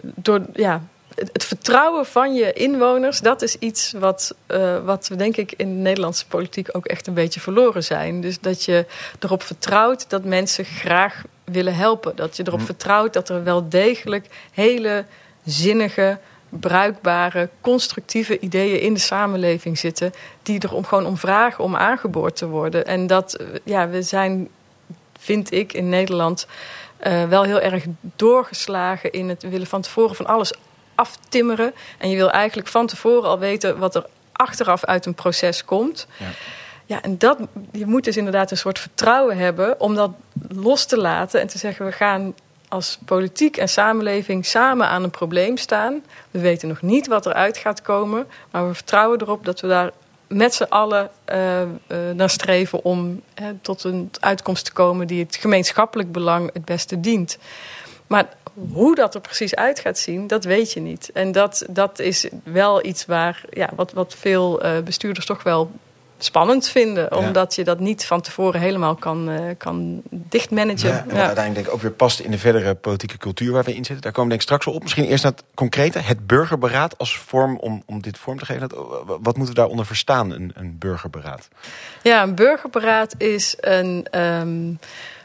[0.01, 0.83] door, ja,
[1.15, 5.69] het vertrouwen van je inwoners, dat is iets wat, uh, wat we denk ik in
[5.69, 8.21] de Nederlandse politiek ook echt een beetje verloren zijn.
[8.21, 8.87] Dus dat je
[9.19, 12.17] erop vertrouwt dat mensen graag willen helpen.
[12.17, 12.65] Dat je erop hm.
[12.65, 15.05] vertrouwt dat er wel degelijk hele
[15.45, 20.13] zinnige, bruikbare, constructieve ideeën in de samenleving zitten.
[20.43, 22.87] die er om, gewoon om vragen om aangeboord te worden.
[22.87, 24.49] En dat, eh, ja, we zijn,
[25.19, 26.47] vind ik, in Nederland.
[27.07, 27.85] Uh, wel heel erg
[28.17, 30.53] doorgeslagen in het willen van tevoren van alles
[30.95, 31.75] aftimmeren.
[31.99, 36.07] En je wil eigenlijk van tevoren al weten wat er achteraf uit een proces komt.
[36.19, 36.27] Ja.
[36.85, 37.39] Ja, en dat,
[37.73, 40.11] je moet dus inderdaad een soort vertrouwen hebben om dat
[40.49, 42.35] los te laten en te zeggen: we gaan
[42.69, 46.03] als politiek en samenleving samen aan een probleem staan.
[46.31, 49.91] We weten nog niet wat eruit gaat komen, maar we vertrouwen erop dat we daar
[50.27, 51.67] met z'n allen uh, uh,
[52.15, 57.01] naar streven om uh, tot een uitkomst te komen die het gemeenschappelijk belang het beste
[57.01, 57.39] dient.
[58.07, 58.29] Maar
[58.73, 61.11] hoe dat er precies uit gaat zien, dat weet je niet.
[61.13, 65.71] En dat, dat is wel iets waar, ja, wat, wat veel uh, bestuurders toch wel
[66.19, 67.17] spannend vinden.
[67.17, 70.89] Omdat je dat niet van tevoren helemaal kan, uh, kan dichtmanagen.
[70.89, 71.27] Ja, en wat ja.
[71.27, 74.03] uiteindelijk denk ik ook weer past in de verdere politieke cultuur waar we in zitten.
[74.03, 74.83] Daar komen we denk ik straks op.
[74.83, 75.99] Misschien eerst naar het concrete.
[75.99, 78.69] Het burgerberaad als vorm om, om dit vorm te geven.
[79.07, 81.49] Wat moeten we daaronder verstaan, een, een burgerberaad?
[82.03, 84.07] Ja, een burgerberaad is een...
[84.21, 84.79] Um,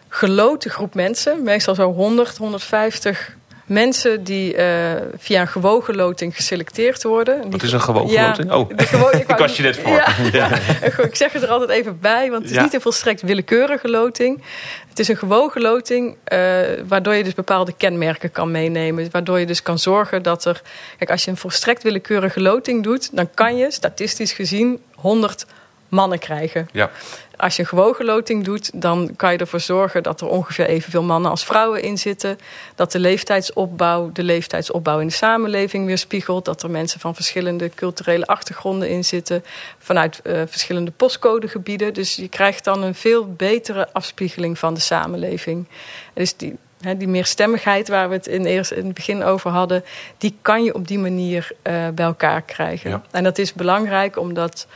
[0.09, 3.35] geloten groep mensen, meestal zo 100, 150
[3.67, 7.51] mensen die uh, via een gewogen loting geselecteerd worden.
[7.51, 8.51] Wat is een gewogen ja, loting?
[8.51, 9.91] Oh, gewo ik was je net voor.
[9.91, 10.49] Ja, ja.
[11.09, 14.43] ik zeg het er altijd even bij, want het is niet een volstrekt willekeurige loting.
[14.89, 16.39] Het is een gewogen loting, uh,
[16.87, 19.07] waardoor je dus bepaalde kenmerken kan meenemen.
[19.11, 20.61] Waardoor je dus kan zorgen dat er...
[20.97, 23.15] Kijk, als je een volstrekt willekeurige loting doet...
[23.15, 25.45] dan kan je statistisch gezien 100
[25.89, 26.67] mannen krijgen.
[26.71, 26.89] Ja.
[27.37, 31.03] Als je een gewogen loting doet, dan kan je ervoor zorgen dat er ongeveer evenveel
[31.03, 32.39] mannen als vrouwen in zitten.
[32.75, 36.45] Dat de leeftijdsopbouw de leeftijdsopbouw in de samenleving weerspiegelt.
[36.45, 39.43] Dat er mensen van verschillende culturele achtergronden in zitten.
[39.79, 41.93] Vanuit uh, verschillende postcodegebieden.
[41.93, 45.67] Dus je krijgt dan een veel betere afspiegeling van de samenleving.
[46.13, 46.57] dus die,
[46.97, 49.83] die meerstemmigheid waar we het in, eerst, in het begin over hadden,
[50.17, 52.89] die kan je op die manier uh, bij elkaar krijgen.
[52.89, 53.01] Ja.
[53.11, 54.67] En dat is belangrijk omdat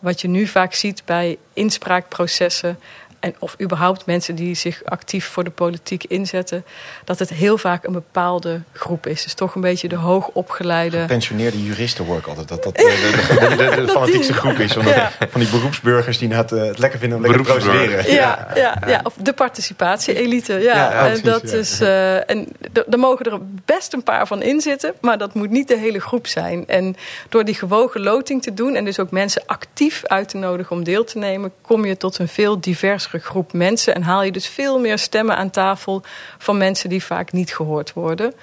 [0.00, 2.78] wat je nu vaak ziet bij inspraakprocessen.
[3.20, 6.64] En of überhaupt mensen die zich actief voor de politiek inzetten,
[7.04, 9.22] dat het heel vaak een bepaalde groep is.
[9.22, 11.00] Dus toch een beetje de hoogopgeleide.
[11.00, 12.48] Gepensioneerde juristen hoor ik altijd.
[12.48, 14.72] Dat dat de, de, de, de fanatiekste groep is.
[14.72, 15.10] Van, ja.
[15.30, 18.12] van die beroepsburgers die het, het lekker vinden om lekker te procederen.
[18.12, 20.52] Ja, ja, ja, of de participatie-elite.
[20.52, 21.80] Ja, en dat is.
[21.80, 22.48] Uh, en
[22.90, 26.00] er mogen er best een paar van in zitten, maar dat moet niet de hele
[26.00, 26.64] groep zijn.
[26.66, 26.96] En
[27.28, 30.84] door die gewogen loting te doen en dus ook mensen actief uit te nodigen om
[30.84, 32.60] deel te nemen, kom je tot een veel
[33.18, 33.94] groep mensen.
[33.94, 36.02] En haal je dus veel meer stemmen aan tafel
[36.38, 38.34] van mensen die vaak niet gehoord worden.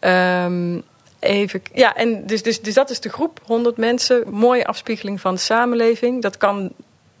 [0.00, 0.82] Um,
[1.20, 5.34] Even, ja, en dus, dus, dus dat is de groep, 100 mensen, mooie afspiegeling van
[5.34, 6.22] de samenleving.
[6.22, 6.72] Dat kan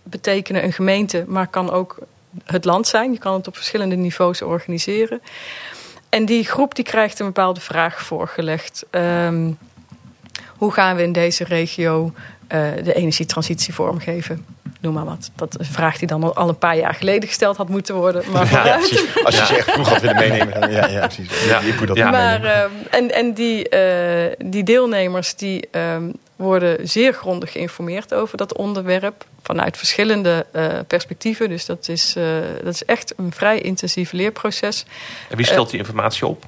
[0.02, 1.98] betekenen een gemeente, maar kan ook
[2.44, 3.12] het land zijn.
[3.12, 5.22] Je kan het op verschillende niveaus organiseren.
[6.08, 8.86] En die groep die krijgt een bepaalde vraag voorgelegd.
[8.90, 9.58] Um,
[10.56, 12.12] hoe gaan we in deze regio
[12.82, 14.46] de energietransitie vormgeven?
[14.80, 15.30] Noem maar wat.
[15.34, 18.30] Dat is een vraag die dan al een paar jaar geleden gesteld had moeten worden.
[18.30, 19.24] Maar ja, precies.
[19.24, 20.60] Als je ze echt vroeg had willen meenemen.
[20.60, 21.44] Dan, ja, ja, precies.
[21.44, 21.60] Ja.
[21.86, 22.10] Dat ja.
[22.10, 28.36] Maar, uh, en en die, uh, die deelnemers die um, worden zeer grondig geïnformeerd over
[28.36, 29.24] dat onderwerp.
[29.42, 31.48] Vanuit verschillende uh, perspectieven.
[31.48, 32.24] Dus dat is, uh,
[32.64, 34.86] dat is echt een vrij intensief leerproces.
[35.28, 36.44] En wie stelt die informatie op?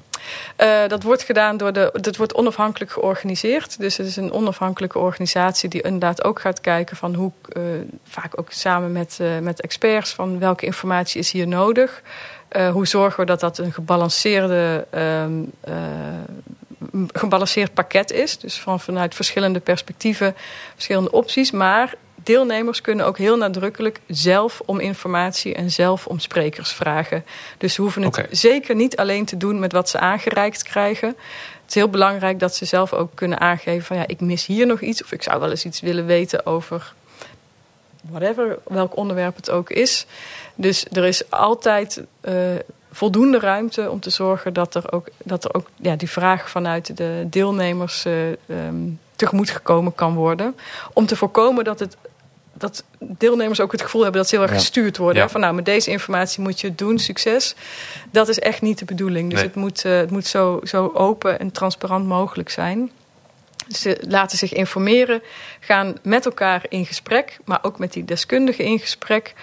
[0.58, 1.90] Uh, dat wordt gedaan door de.
[1.92, 3.78] Dat wordt onafhankelijk georganiseerd.
[3.78, 7.32] Dus het is een onafhankelijke organisatie die inderdaad ook gaat kijken van hoe.
[7.56, 7.62] Uh,
[8.04, 12.02] vaak ook samen met, uh, met experts van welke informatie is hier nodig.
[12.72, 14.86] hoe zorgen we dat dat een gebalanceerde.
[14.94, 15.52] Um,
[17.12, 18.38] gebalanceerd pakket is.
[18.38, 20.34] Dus van, vanuit verschillende perspectieven,
[20.74, 21.50] verschillende opties.
[21.50, 27.24] Maar deelnemers kunnen ook heel nadrukkelijk zelf om informatie en zelf om sprekers vragen.
[27.58, 28.28] Dus ze hoeven het okay.
[28.30, 31.08] zeker niet alleen te doen met wat ze aangereikt krijgen.
[31.08, 34.66] Het is heel belangrijk dat ze zelf ook kunnen aangeven van ja, ik mis hier
[34.66, 36.94] nog iets of ik zou wel eens iets willen weten over
[38.02, 40.06] whatever, welk onderwerp het ook is.
[40.54, 42.34] Dus er is altijd uh,
[42.92, 46.96] voldoende ruimte om te zorgen dat er ook, dat er ook ja, die vraag vanuit
[46.96, 50.56] de deelnemers uh, um, tegemoet gekomen kan worden.
[50.92, 51.96] Om te voorkomen dat het
[52.60, 55.22] dat deelnemers ook het gevoel hebben dat ze heel erg gestuurd worden.
[55.22, 55.28] Ja.
[55.28, 57.54] Van nou, met deze informatie moet je het doen, succes.
[58.10, 59.30] Dat is echt niet de bedoeling.
[59.30, 59.48] Dus nee.
[59.48, 62.90] het moet, uh, het moet zo, zo open en transparant mogelijk zijn.
[63.68, 65.22] Ze laten zich informeren,
[65.60, 69.34] gaan met elkaar in gesprek, maar ook met die deskundigen in gesprek.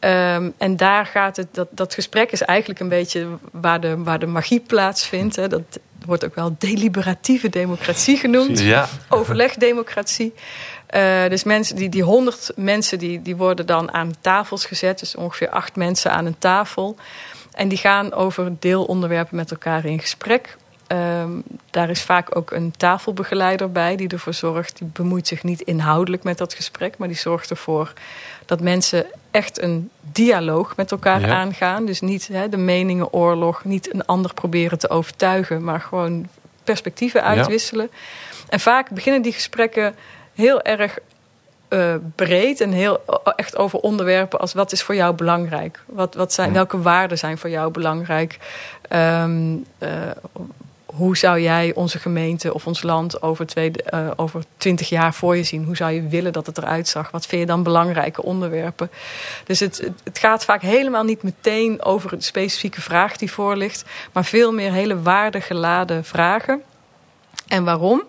[0.00, 4.18] Um, en daar gaat het, dat, dat gesprek is eigenlijk een beetje waar de, waar
[4.18, 5.36] de magie plaatsvindt.
[5.36, 5.48] Hè.
[5.48, 5.62] Dat
[6.04, 8.60] wordt ook wel deliberatieve democratie genoemd.
[8.60, 8.88] Ja.
[9.08, 10.34] Overlegdemocratie.
[10.94, 14.98] Uh, dus mensen, die, die honderd mensen die, die worden dan aan tafels gezet.
[14.98, 16.96] Dus ongeveer acht mensen aan een tafel.
[17.52, 20.56] En die gaan over deelonderwerpen met elkaar in gesprek.
[20.88, 24.78] Um, daar is vaak ook een tafelbegeleider bij die ervoor zorgt.
[24.78, 27.92] Die bemoeit zich niet inhoudelijk met dat gesprek, maar die zorgt ervoor
[28.46, 31.34] dat mensen echt een dialoog met elkaar ja.
[31.34, 31.86] aangaan.
[31.86, 36.28] Dus niet de meningenoorlog, niet een ander proberen te overtuigen, maar gewoon
[36.64, 37.88] perspectieven uitwisselen.
[37.90, 37.98] Ja.
[38.48, 39.94] En vaak beginnen die gesprekken
[40.34, 40.98] heel erg
[41.68, 43.04] uh, breed en heel
[43.36, 45.82] echt over onderwerpen als wat is voor jou belangrijk?
[45.86, 48.38] Wat, wat zijn, welke waarden zijn voor jou belangrijk?
[48.90, 49.88] Um, uh,
[50.84, 55.42] hoe zou jij onze gemeente of ons land over, uh, over 20 jaar voor je
[55.42, 55.64] zien?
[55.64, 57.10] Hoe zou je willen dat het eruit zag?
[57.10, 58.90] Wat vind je dan belangrijke onderwerpen?
[59.44, 63.84] Dus het, het gaat vaak helemaal niet meteen over de specifieke vraag die voor ligt,
[64.12, 66.62] maar veel meer hele waardegeladen vragen.
[67.48, 68.02] En waarom?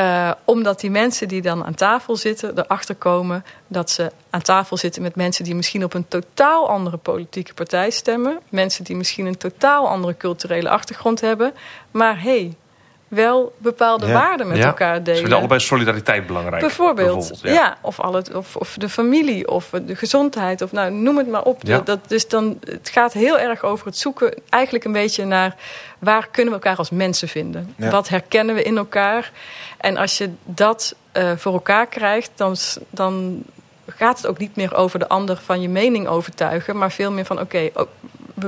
[0.00, 4.76] Uh, omdat die mensen die dan aan tafel zitten erachter komen dat ze aan tafel
[4.76, 8.38] zitten met mensen die misschien op een totaal andere politieke partij stemmen.
[8.48, 11.52] Mensen die misschien een totaal andere culturele achtergrond hebben.
[11.90, 12.56] Maar hey,
[13.10, 14.12] wel bepaalde ja.
[14.12, 14.66] waarden met ja.
[14.66, 15.14] elkaar delen.
[15.14, 16.60] Ze vinden allebei solidariteit belangrijk.
[16.60, 17.52] Bijvoorbeeld, bijvoorbeeld ja.
[17.52, 17.78] ja.
[17.80, 21.42] of, al het, of, of de familie, of de gezondheid, of nou, noem het maar
[21.42, 21.64] op.
[21.84, 25.56] Dat, dus dan, het gaat heel erg over het zoeken, eigenlijk een beetje naar
[25.98, 27.74] waar kunnen we elkaar als mensen vinden?
[27.76, 29.32] Wat herkennen we in elkaar?
[29.78, 32.56] En als je dat uh, voor elkaar krijgt, dan,
[32.90, 33.42] dan
[33.86, 37.24] gaat het ook niet meer over de ander van je mening overtuigen, maar veel meer
[37.24, 37.86] van oké, okay,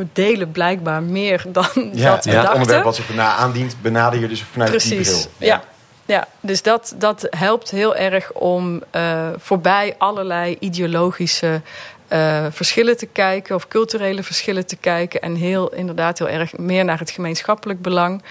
[0.01, 2.41] we delen blijkbaar meer dan ja, dat we ja.
[2.41, 5.49] Het onderwerp wat zich daarna aandient, benader je dus vanuit Precies, die bril.
[5.49, 5.55] Ja.
[5.55, 5.71] ja.
[6.05, 11.61] Ja, dus dat, dat helpt heel erg om uh, voorbij allerlei ideologische
[12.09, 15.21] uh, verschillen te kijken of culturele verschillen te kijken.
[15.21, 18.23] En heel inderdaad heel erg meer naar het gemeenschappelijk belang.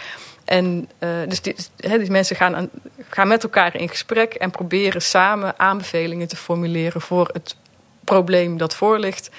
[0.46, 2.70] En uh, dus die, he, die mensen gaan, aan,
[3.10, 7.56] gaan met elkaar in gesprek en proberen samen aanbevelingen te formuleren voor het
[8.04, 9.30] probleem dat voor ligt.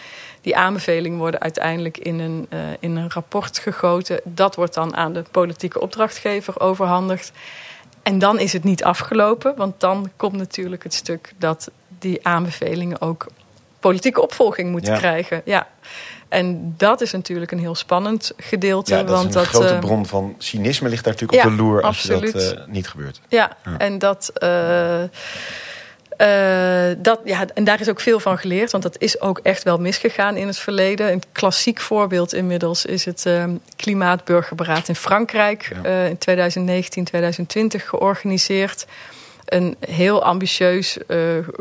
[0.42, 4.20] Die aanbevelingen worden uiteindelijk in een, uh, in een rapport gegoten.
[4.24, 7.32] Dat wordt dan aan de politieke opdrachtgever overhandigd.
[8.02, 13.00] En dan is het niet afgelopen, want dan komt natuurlijk het stuk dat die aanbevelingen
[13.00, 13.26] ook
[13.80, 14.98] politieke opvolging moeten ja.
[14.98, 15.42] krijgen.
[15.44, 15.68] Ja.
[16.28, 18.94] En dat is natuurlijk een heel spannend gedeelte.
[18.94, 21.50] Ja, dat want is een dat, grote uh, bron van cynisme ligt daar natuurlijk ja,
[21.50, 22.32] op de loer als absoluut.
[22.32, 23.20] je dat uh, niet gebeurt.
[23.28, 23.78] Ja, ja.
[23.78, 24.32] en dat.
[24.42, 25.02] Uh,
[26.98, 29.78] dat, ja, en daar is ook veel van geleerd, want dat is ook echt wel
[29.78, 31.12] misgegaan in het verleden.
[31.12, 33.44] Een klassiek voorbeeld inmiddels is het uh,
[33.76, 35.88] Klimaatburgerberaad in Frankrijk, ja.
[35.88, 38.86] uh, in 2019, 2020 georganiseerd.
[39.44, 40.98] Een heel ambitieus,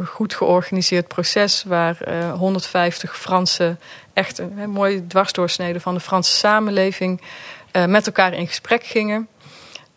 [0.05, 1.97] goed georganiseerd proces waar
[2.37, 3.75] 150 Franse,
[4.13, 7.21] echt een, een mooie dwarsdoorsnede van de Franse samenleving,
[7.87, 9.27] met elkaar in gesprek gingen.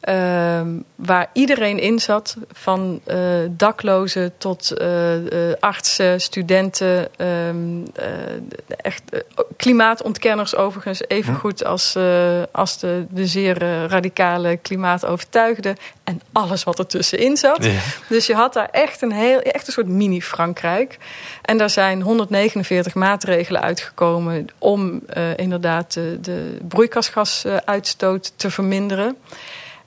[0.04, 3.16] Ehm, waar iedereen in zat, van uh,
[3.50, 7.08] daklozen tot uh, uh, artsen, studenten,
[7.48, 7.84] um,
[8.76, 9.02] echt
[9.56, 11.96] klimaatontkenners overigens, even goed als,
[12.52, 17.64] als de, de zeer radicale klimaatovertuigden en alles wat ertussenin zat.
[17.64, 17.80] Ja.
[18.08, 20.98] Dus je had daar echt een, heel, echt een soort mini-Frankrijk.
[21.42, 25.02] En daar zijn 149 maatregelen uitgekomen om
[25.36, 29.16] inderdaad de, de broeikasgasuitstoot te verminderen.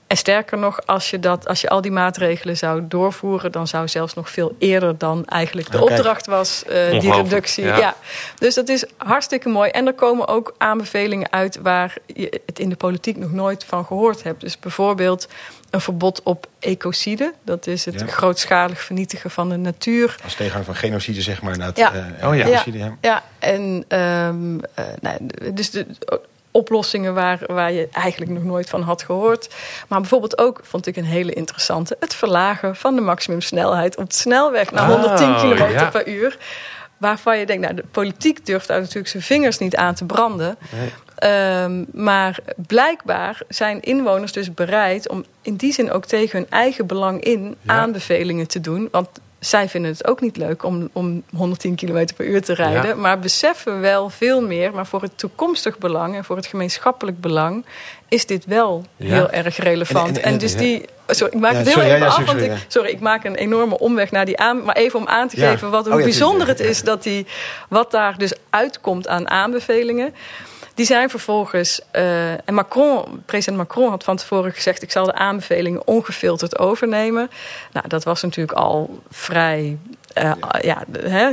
[0.08, 3.88] En sterker nog, als je, dat, als je al die maatregelen zou doorvoeren, dan zou
[3.88, 7.64] zelfs nog veel eerder dan eigenlijk de opdracht was, uh, die reductie.
[7.64, 7.96] Ja.
[8.38, 9.70] Dus dat is hartstikke mooi.
[9.70, 13.84] En er komen ook aanbevelingen uit waar je het in de politiek nog nooit van
[13.84, 14.40] gehoord hebt.
[14.40, 15.28] Dus bijvoorbeeld
[15.70, 17.34] een verbod op ecocide.
[17.44, 20.16] Dat is het grootschalig vernietigen van de natuur.
[20.24, 21.54] Als tegenhanger van genocide, zeg maar.
[21.54, 21.92] het, ja.
[21.94, 22.44] Uh, oh ja.
[22.46, 22.96] Ecocide, ja.
[23.00, 23.22] ja.
[23.38, 25.16] en um, uh, nou,
[25.52, 25.86] dus de,
[26.58, 29.54] oplossingen waar, waar je eigenlijk nog nooit van had gehoord.
[29.88, 31.96] Maar bijvoorbeeld ook, vond ik een hele interessante...
[32.00, 36.38] het verlagen van de maximumsnelheid op de snelweg naar 110 km per uur.
[36.96, 40.58] Waarvan je denkt, nou, de politiek durft daar natuurlijk zijn vingers niet aan te branden.
[41.24, 46.86] Um, maar blijkbaar zijn inwoners dus bereid om in die zin ook tegen hun eigen
[46.86, 48.88] belang in aanbevelingen te doen.
[48.90, 49.08] Want
[49.38, 53.00] zij vinden het ook niet leuk om, om 110 km per uur te rijden.
[53.00, 54.72] Maar beseffen wel veel meer.
[54.72, 57.64] Maar voor het toekomstig belang en voor het gemeenschappelijk belang
[58.08, 60.20] is dit wel heel erg relevant.
[60.20, 60.84] En, dus die.
[61.06, 62.24] Sorry, ik maak het heel sorry, even af.
[62.24, 64.64] Want ik, sorry, ik maak een enorme omweg naar die aan.
[64.64, 67.26] Maar even om aan te geven wat, hoe oh bijzonder het is dat die.
[67.68, 70.14] Wat daar dus uitkomt aan aanbevelingen.
[70.78, 71.80] Die zijn vervolgens.
[71.92, 77.30] Uh, en Macron, president Macron had van tevoren gezegd: ik zal de aanbevelingen ongefilterd overnemen.
[77.72, 79.78] Nou, dat was natuurlijk al vrij.
[80.18, 81.32] Uh, ja, hè?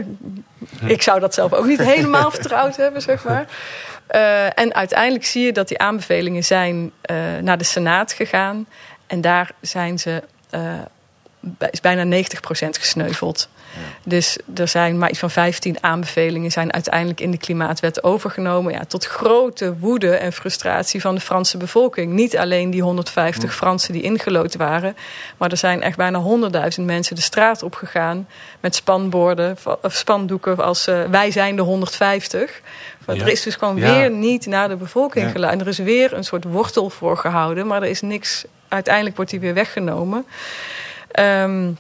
[0.86, 3.48] ik zou dat zelf ook niet helemaal vertrouwd hebben, zeg maar.
[4.16, 6.92] Uh, en uiteindelijk zie je dat die aanbevelingen zijn
[7.42, 8.68] naar de Senaat gegaan.
[9.08, 10.24] En daar zijn ze
[11.72, 12.28] is bijna 90%
[12.70, 13.50] gesneuveld.
[14.04, 18.74] Dus er zijn maar iets van 15 aanbevelingen zijn uiteindelijk in de klimaatwet overgenomen.
[18.74, 22.14] Ja, tot grote woede en frustratie van de Franse bevolking.
[22.14, 24.96] Niet alleen die 150 Fransen die ingelood waren.
[25.38, 26.24] Maar er zijn echt bijna
[26.78, 28.28] 100.000 mensen de straat op gegaan.
[28.60, 32.62] Met spanborden of spandoeken als uh, wij zijn de 150.
[33.06, 35.62] Maar er is dus gewoon weer niet naar de bevolking geluid.
[35.62, 37.68] Er is weer een soort wortel voor gehouden.
[37.68, 38.46] Maar er is niks.
[38.68, 40.26] Uiteindelijk wordt die weer weggenomen.
[41.20, 41.78] Um,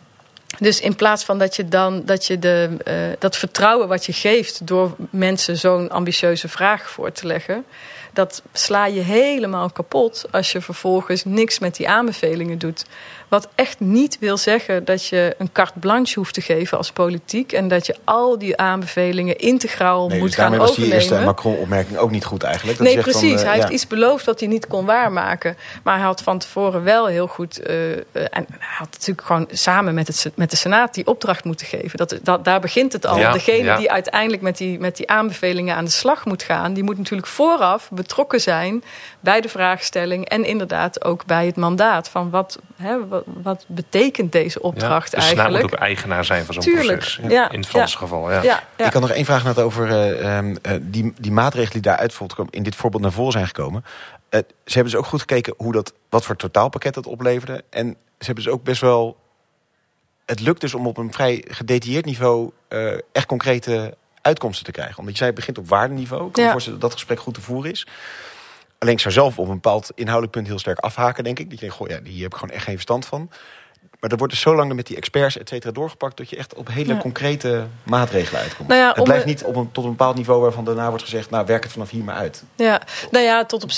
[0.59, 4.13] dus in plaats van dat je dan dat je de, uh, dat vertrouwen wat je
[4.13, 7.65] geeft door mensen zo'n ambitieuze vraag voor te leggen,
[8.13, 12.85] dat sla je helemaal kapot als je vervolgens niks met die aanbevelingen doet.
[13.27, 17.51] Wat echt niet wil zeggen dat je een carte blanche hoeft te geven als politiek.
[17.51, 20.67] En dat je al die aanbevelingen integraal nee, moet dus gaan overnemen.
[20.67, 22.77] was die eerste Macron-opmerking ook niet goed eigenlijk.
[22.77, 23.43] Dat nee, precies.
[23.43, 25.57] hij heeft iets beloofd wat hij niet kon waarmaken.
[25.83, 27.69] Maar hij had van tevoren wel heel goed...
[27.69, 31.67] Uh, en hij had natuurlijk gewoon samen met, het, met de Senaat die opdracht moeten
[31.67, 31.97] geven.
[31.97, 33.31] Dat, dat, daar begint het al.
[33.31, 36.73] Degene die uiteindelijk met die, met die aanbevelingen aan de slag moet gaan...
[36.73, 38.83] die moet natuurlijk vooraf betrokken zijn
[39.19, 40.29] bij de vraagstelling...
[40.29, 42.59] en inderdaad ook bij het mandaat van wat...
[42.75, 43.24] Hè, wat,
[43.67, 45.63] betekent deze opdracht ja, dus eigenlijk?
[45.63, 47.19] moet ook eigenaar zijn van zo'n proces.
[47.27, 47.51] Ja.
[47.51, 48.41] In het Franse geval, ja.
[48.41, 48.63] ja.
[48.77, 52.15] Ik had nog één vraag net over uh, uh, die, die maatregelen die daaruit
[52.49, 53.83] in dit voorbeeld naar voren zijn gekomen.
[53.85, 57.63] Uh, ze hebben dus ook goed gekeken hoe dat, wat voor totaalpakket dat opleverde.
[57.69, 57.87] En
[58.19, 59.17] ze hebben dus ook best wel...
[60.25, 62.51] Het lukt dus om op een vrij gedetailleerd niveau
[63.11, 64.97] echt concrete uitkomsten te krijgen.
[64.97, 66.27] Omdat je zei, het begint op waardeniveau.
[66.27, 67.87] Ik kan me voorstellen dat dat gesprek goed te voeren is.
[68.79, 71.45] Alleen ik zou zelf op een bepaald inhoudelijk punt heel sterk afhaken, denk ik.
[71.49, 73.29] Dat je denkt, goh, ja, hier heb ik gewoon echt geen verstand van.
[73.99, 76.17] Maar er wordt dus zo lang met die experts et cetera doorgepakt...
[76.17, 78.67] dat je echt op hele concrete maatregelen uitkomt.
[78.67, 81.29] Nou ja, het blijft niet op een, tot een bepaald niveau waarvan daarna wordt gezegd...
[81.29, 82.43] nou, werk het vanaf hier maar uit.
[82.55, 83.69] Ja, nou ja, tot op.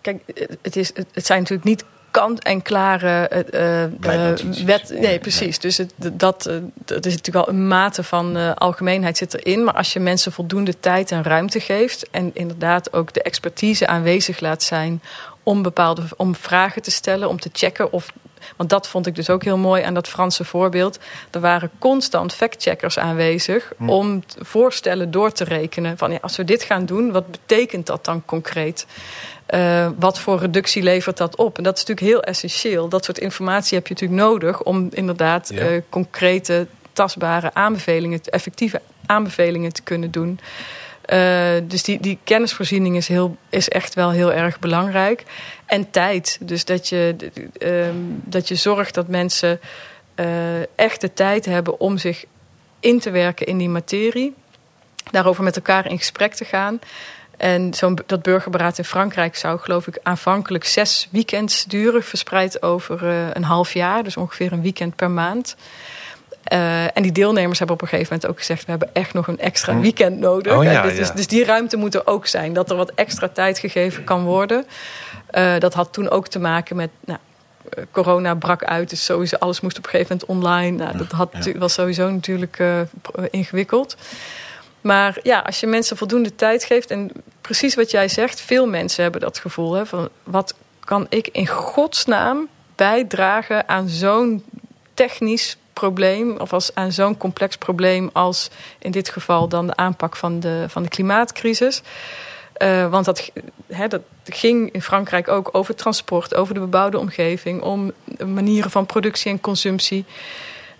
[0.00, 0.22] Kijk,
[0.62, 1.84] het, is, het zijn natuurlijk niet
[2.16, 4.94] kant-en-klare uh, wet.
[5.00, 5.58] Nee, precies.
[5.58, 9.64] Dus het, dat, uh, dat is natuurlijk wel een mate van uh, algemeenheid zit erin.
[9.64, 12.10] Maar als je mensen voldoende tijd en ruimte geeft.
[12.10, 15.02] en inderdaad ook de expertise aanwezig laat zijn.
[15.42, 18.12] om bepaalde om vragen te stellen, om te checken of.
[18.56, 20.98] Want dat vond ik dus ook heel mooi aan dat Franse voorbeeld.
[21.30, 23.88] Er waren constant factcheckers aanwezig hm.
[23.88, 25.98] om voorstellen door te rekenen.
[25.98, 28.86] Van ja, als we dit gaan doen, wat betekent dat dan concreet?
[29.50, 31.56] Uh, wat voor reductie levert dat op?
[31.56, 32.88] En dat is natuurlijk heel essentieel.
[32.88, 35.70] Dat soort informatie heb je natuurlijk nodig om inderdaad ja.
[35.70, 40.40] uh, concrete, tastbare aanbevelingen, effectieve aanbevelingen te kunnen doen.
[41.12, 45.24] Uh, dus die, die kennisvoorziening is, heel, is echt wel heel erg belangrijk.
[45.66, 46.38] En tijd.
[46.40, 47.16] Dus dat je,
[47.62, 49.60] um, dat je zorgt dat mensen
[50.74, 52.24] echt de tijd hebben om zich
[52.80, 54.34] in te werken in die materie.
[55.10, 56.78] Daarover met elkaar in gesprek te gaan.
[57.36, 63.02] En zo'n, dat burgerberaad in Frankrijk zou, geloof ik, aanvankelijk zes weekends duren, verspreid over
[63.02, 65.56] uh, een half jaar, dus ongeveer een weekend per maand.
[66.52, 69.26] Uh, en die deelnemers hebben op een gegeven moment ook gezegd: we hebben echt nog
[69.26, 69.80] een extra hm.
[69.80, 70.56] weekend nodig.
[70.56, 71.14] Oh, ja, dus, ja.
[71.14, 74.66] dus, die ruimte moet er ook zijn, dat er wat extra tijd gegeven kan worden.
[75.32, 76.90] Uh, dat had toen ook te maken met.
[77.04, 77.18] Nou,
[77.90, 80.84] corona brak uit, dus sowieso alles moest op een gegeven moment online.
[80.84, 82.62] Nou, dat had, was sowieso natuurlijk
[83.30, 83.96] ingewikkeld.
[84.86, 87.10] Maar ja, als je mensen voldoende tijd geeft, en
[87.40, 91.46] precies wat jij zegt, veel mensen hebben dat gevoel hè, van wat kan ik in
[91.46, 94.44] godsnaam bijdragen aan zo'n
[94.94, 100.16] technisch probleem, of als, aan zo'n complex probleem als in dit geval dan de aanpak
[100.16, 101.82] van de, van de klimaatcrisis.
[102.58, 103.30] Uh, want dat,
[103.88, 107.92] dat ging in Frankrijk ook over transport, over de bebouwde omgeving, om
[108.26, 110.04] manieren van productie en consumptie.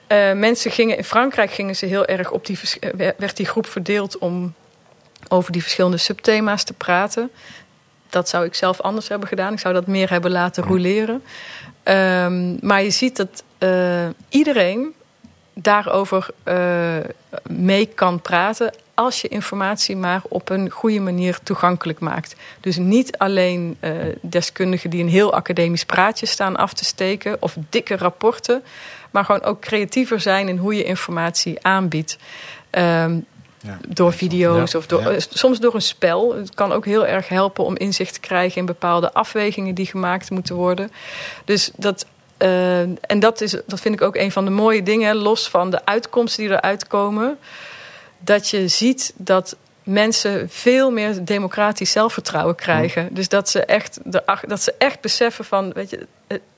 [0.08, 2.58] Uh, mensen gingen in Frankrijk gingen ze heel erg op die
[3.16, 4.54] werd die groep verdeeld om
[5.28, 7.30] over die verschillende subthema's te praten.
[8.10, 9.52] Dat zou ik zelf anders hebben gedaan.
[9.52, 11.22] Ik zou dat meer hebben laten roleren.
[11.84, 14.94] Um, maar je ziet dat uh, iedereen
[15.54, 16.28] daarover
[17.48, 22.36] mee kan praten als je informatie maar op een goede manier toegankelijk maakt.
[22.60, 23.78] Dus niet alleen
[24.20, 28.62] deskundigen die een heel academisch praatje staan af te steken of dikke rapporten,
[29.16, 32.18] maar gewoon ook creatiever zijn in hoe je informatie aanbiedt.
[32.70, 33.26] Um,
[33.60, 35.18] ja, door video's ja, of door, ja.
[35.28, 36.34] soms door een spel.
[36.34, 40.30] Het kan ook heel erg helpen om inzicht te krijgen in bepaalde afwegingen die gemaakt
[40.30, 40.92] moeten worden.
[41.44, 42.06] Dus dat.
[42.38, 45.70] Uh, en dat, is, dat vind ik ook een van de mooie dingen, los van
[45.70, 47.38] de uitkomsten die eruit komen.
[48.18, 49.56] Dat je ziet dat
[49.86, 53.14] mensen veel meer democratisch zelfvertrouwen krijgen.
[53.14, 53.98] Dus dat ze echt,
[54.46, 56.06] dat ze echt beseffen van, weet je,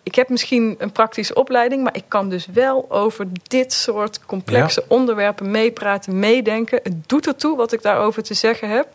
[0.03, 4.81] ik heb misschien een praktische opleiding, maar ik kan dus wel over dit soort complexe
[4.81, 4.87] ja.
[4.89, 6.81] onderwerpen meepraten, meedenken.
[6.83, 8.89] Het doet ertoe wat ik daarover te zeggen heb.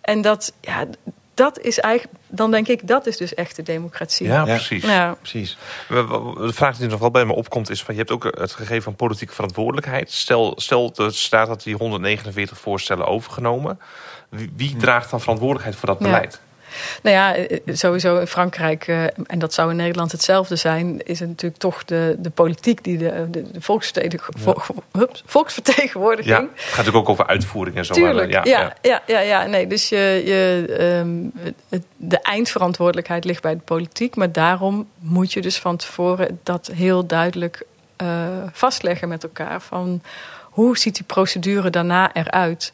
[0.00, 0.86] En dat, ja,
[1.34, 4.26] dat is eigenlijk, dan denk ik, dat is dus echte democratie.
[4.26, 4.84] Ja, precies.
[4.84, 5.14] Ja.
[5.14, 5.56] precies.
[5.88, 8.82] De vraag die nog wel bij me opkomt is: van, je hebt ook het gegeven
[8.82, 10.12] van politieke verantwoordelijkheid.
[10.12, 13.80] Stel, stel de staat dat die 149 voorstellen overgenomen.
[14.28, 16.32] Wie, wie draagt dan verantwoordelijkheid voor dat beleid?
[16.32, 16.53] Ja.
[17.02, 21.28] Nou ja, sowieso in Frankrijk, uh, en dat zou in Nederland hetzelfde zijn, is het
[21.28, 24.82] natuurlijk toch de, de politiek die de, de, de volksvertegenwoordiging.
[24.92, 25.06] Ja.
[25.26, 26.36] volksvertegenwoordiging.
[26.36, 27.94] Ja, het gaat natuurlijk ook over uitvoering en zo.
[27.94, 28.72] Tuurlijk, ja, ja, ja.
[28.82, 29.46] ja, ja, ja.
[29.46, 31.32] Nee, dus je, je, um,
[31.68, 36.70] het, de eindverantwoordelijkheid ligt bij de politiek, maar daarom moet je dus van tevoren dat
[36.74, 37.62] heel duidelijk
[38.02, 38.08] uh,
[38.52, 39.60] vastleggen met elkaar.
[39.60, 40.02] Van
[40.42, 42.72] hoe ziet die procedure daarna eruit?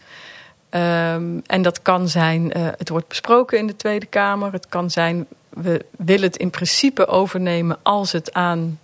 [0.75, 4.53] Um, en dat kan zijn, uh, het wordt besproken in de Tweede Kamer.
[4.53, 8.79] Het kan zijn, we willen het in principe overnemen als het aan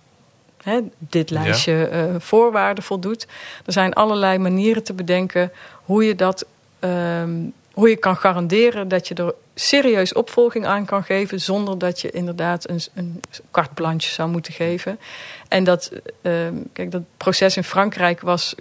[0.63, 2.07] hè, dit lijstje ja.
[2.07, 3.27] uh, voorwaarden voldoet.
[3.65, 5.51] Er zijn allerlei manieren te bedenken
[5.83, 6.45] hoe je dat,
[6.79, 12.01] um, hoe je kan garanderen dat je er serieus opvolging aan kan geven, zonder dat
[12.01, 13.21] je inderdaad een, een
[13.51, 14.99] carte blanche zou moeten geven.
[15.47, 18.55] En dat, um, kijk, dat proces in Frankrijk was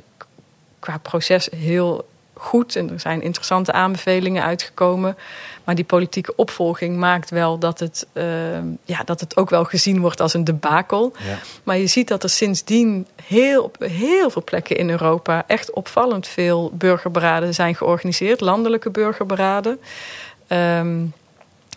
[0.79, 2.07] qua proces heel
[2.37, 5.17] goed en er zijn interessante aanbevelingen uitgekomen.
[5.65, 8.25] Maar die politieke opvolging maakt wel dat het, uh,
[8.85, 11.13] ja, dat het ook wel gezien wordt als een debakel.
[11.19, 11.39] Ja.
[11.63, 16.29] Maar je ziet dat er sindsdien heel, op heel veel plekken in Europa echt opvallend
[16.29, 19.81] veel burgerberaden zijn georganiseerd, landelijke burgerberaden.
[20.49, 21.13] Um,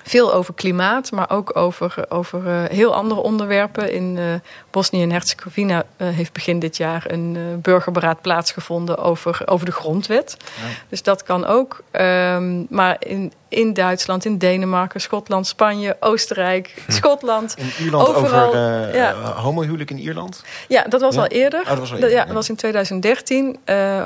[0.03, 3.91] veel over klimaat, maar ook over, over uh, heel andere onderwerpen.
[3.91, 4.23] In uh,
[4.71, 10.37] Bosnië en Herzegovina uh, heeft begin dit jaar een burgerberaad plaatsgevonden over, over de grondwet.
[10.39, 10.67] Ja.
[10.89, 11.83] Dus dat kan ook.
[11.91, 16.91] Um, maar in, in Duitsland, in Denemarken, Schotland, Spanje, Oostenrijk, hm.
[16.91, 17.55] Schotland.
[17.57, 19.13] In Ierland overal, over ja.
[19.33, 20.43] homohuwelijk in Ierland?
[20.67, 21.21] Ja, dat was ja?
[21.21, 21.61] al eerder.
[21.61, 22.11] Oh, dat was al eerder.
[22.11, 23.59] Ja, dat was in 2013.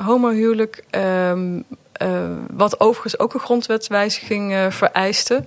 [0.05, 0.83] homohuwelijk.
[0.91, 1.65] Um,
[2.51, 5.43] wat overigens ook een grondwetswijziging vereiste.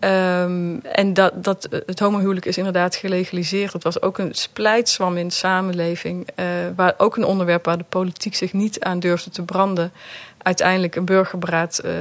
[0.00, 3.72] Um, en dat, dat, het homohuwelijk is inderdaad gelegaliseerd.
[3.72, 6.28] Dat was ook een splijtswam in de samenleving.
[6.36, 6.46] Uh,
[6.76, 9.92] waar ook een onderwerp waar de politiek zich niet aan durfde te branden.
[10.42, 11.92] Uiteindelijk een burgerberaad uh,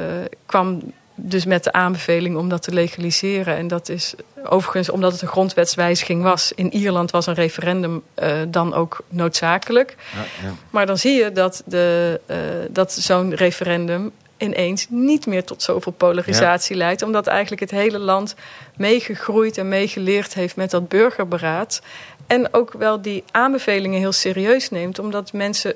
[0.46, 0.82] kwam
[1.16, 3.58] dus met de aanbeveling om dat te legaliseren.
[3.58, 6.52] En dat is overigens omdat het een grondwetswijziging was.
[6.56, 9.96] In Ierland was een referendum uh, dan ook noodzakelijk.
[10.14, 10.54] Ja, ja.
[10.70, 12.38] Maar dan zie je dat, de, uh,
[12.70, 16.82] dat zo'n referendum ineens niet meer tot zoveel polarisatie ja.
[16.82, 17.02] leidt.
[17.02, 18.36] Omdat eigenlijk het hele land
[18.76, 21.82] meegegroeid en meegeleerd heeft met dat burgerberaad.
[22.28, 25.00] En ook wel die aanbevelingen heel serieus neemt.
[25.00, 25.74] Omdat mensen,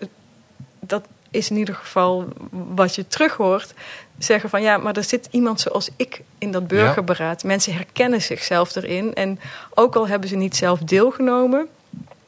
[0.79, 3.73] dat is in ieder geval wat je terug hoort,
[4.17, 7.41] zeggen van ja, maar er zit iemand zoals ik in dat burgerberaad.
[7.41, 7.47] Ja.
[7.47, 9.13] Mensen herkennen zichzelf erin.
[9.13, 9.39] En
[9.73, 11.67] ook al hebben ze niet zelf deelgenomen,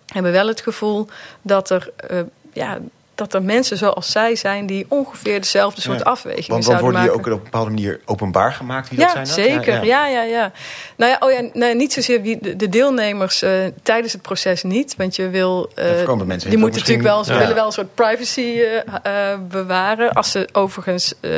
[0.08, 1.08] hebben wel het gevoel
[1.42, 2.20] dat er uh,
[2.54, 2.80] ja,
[3.16, 6.04] dat er mensen zoals zij zijn die ongeveer dezelfde soort Ja.
[6.04, 7.32] afwegingen Want dan zouden worden die maken.
[7.32, 9.48] ook op een bepaalde manier openbaar gemaakt wie Ja, dat zijn.
[9.54, 9.64] dan?
[9.64, 9.86] zeker.
[9.86, 10.52] Ja, ja, ja.
[10.98, 13.52] Nou ja, oh ja nee, niet zozeer wie de, de deelnemers eh,
[13.84, 14.96] tijdens het proces niet.
[14.98, 15.70] Want je wil.
[15.76, 18.60] eh, voorkomen mensen die moeten natuurlijk wel, willen wel een soort privacy
[19.04, 19.12] eh,
[19.50, 20.12] bewaren.
[20.14, 21.30] Als ze overigens eh,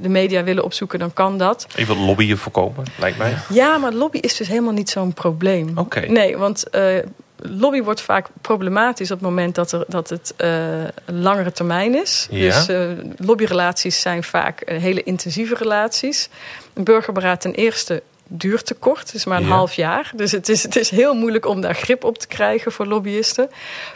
[0.00, 1.66] de media willen opzoeken, dan kan dat.
[1.76, 3.34] Even lobbyen voorkomen, lijkt mij.
[3.48, 5.72] Ja, maar lobby is dus helemaal niet zo'n probleem.
[5.74, 6.00] Oké.
[6.00, 6.96] Nee, want eh,
[7.42, 12.26] lobby wordt vaak problematisch op het moment dat, er, dat het een langere termijn is.
[12.30, 12.54] Ja.
[12.54, 16.28] Dus eh, lobbyrelaties zijn vaak eh, hele intensieve relaties.
[16.74, 19.54] Een burgerberaad ten eerste duurt te kort, het is maar een Ja.
[19.54, 20.12] half jaar.
[20.14, 23.50] Dus het is, het is heel moeilijk om daar grip op te krijgen voor lobbyisten.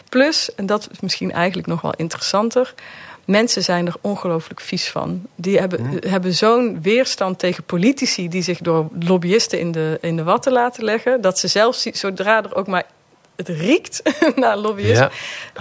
[0.09, 2.73] Plus, en dat is misschien eigenlijk nog wel interessanter...
[3.25, 5.25] Mensen zijn er ongelooflijk vies van.
[5.35, 10.23] Die hebben, hebben zo'n weerstand tegen politici die zich door lobbyisten in de, in de
[10.23, 11.21] watten laten leggen.
[11.21, 12.83] Dat ze zelfs zodra er ook maar
[13.35, 14.01] het riekt
[14.35, 15.11] naar lobbyisten.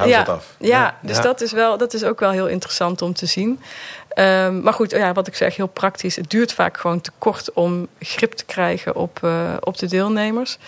[0.04, 0.18] Ja.
[0.18, 0.54] Het af.
[0.58, 0.98] Ja, Ja.
[1.02, 1.22] dus Ja.
[1.22, 3.60] Dat, is wel, dat is ook wel heel interessant om te zien.
[4.08, 6.16] Ehm, maar goed, ja, wat ik zeg, heel praktisch.
[6.16, 10.58] Het duurt vaak gewoon te kort om grip te krijgen op, eh, op de deelnemers.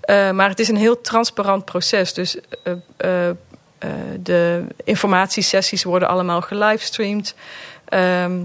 [0.00, 2.14] Eh, maar het is een heel transparant proces.
[2.14, 3.34] Dus eh, eh, eh,
[4.20, 7.34] de informatiesessies worden allemaal gelivestreamd.
[7.84, 8.40] Ehm,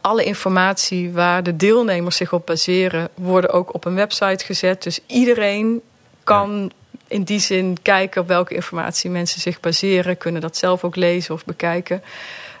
[0.00, 4.82] alle informatie waar de deelnemers zich op baseren, worden ook op een website gezet.
[4.82, 5.80] Dus iedereen
[6.24, 6.72] kan
[7.08, 11.34] in die zin kijken op welke informatie mensen zich baseren, kunnen dat zelf ook lezen
[11.34, 12.02] of bekijken.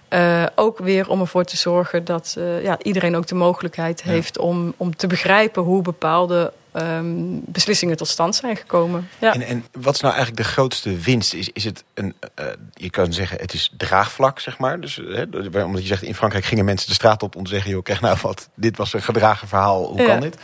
[0.08, 4.38] Eh, ook weer om ervoor te zorgen dat eh, ja, iedereen ook de mogelijkheid heeft
[4.38, 9.08] om, om te begrijpen hoe bepaalde ehm, beslissingen tot stand zijn gekomen.
[9.18, 9.34] Ja.
[9.34, 11.34] En, en wat is nou eigenlijk de grootste winst?
[11.34, 14.80] Is, is het een, eh, je kan zeggen, het is draagvlak, zeg maar.
[14.80, 15.24] Dus, hè,
[15.64, 17.70] omdat je zegt, in Frankrijk gingen mensen de straat op om te zeggen...
[17.70, 20.06] joh, krijg nou wat, dit was een gedragen verhaal, hoe Ja.
[20.06, 20.36] kan dit?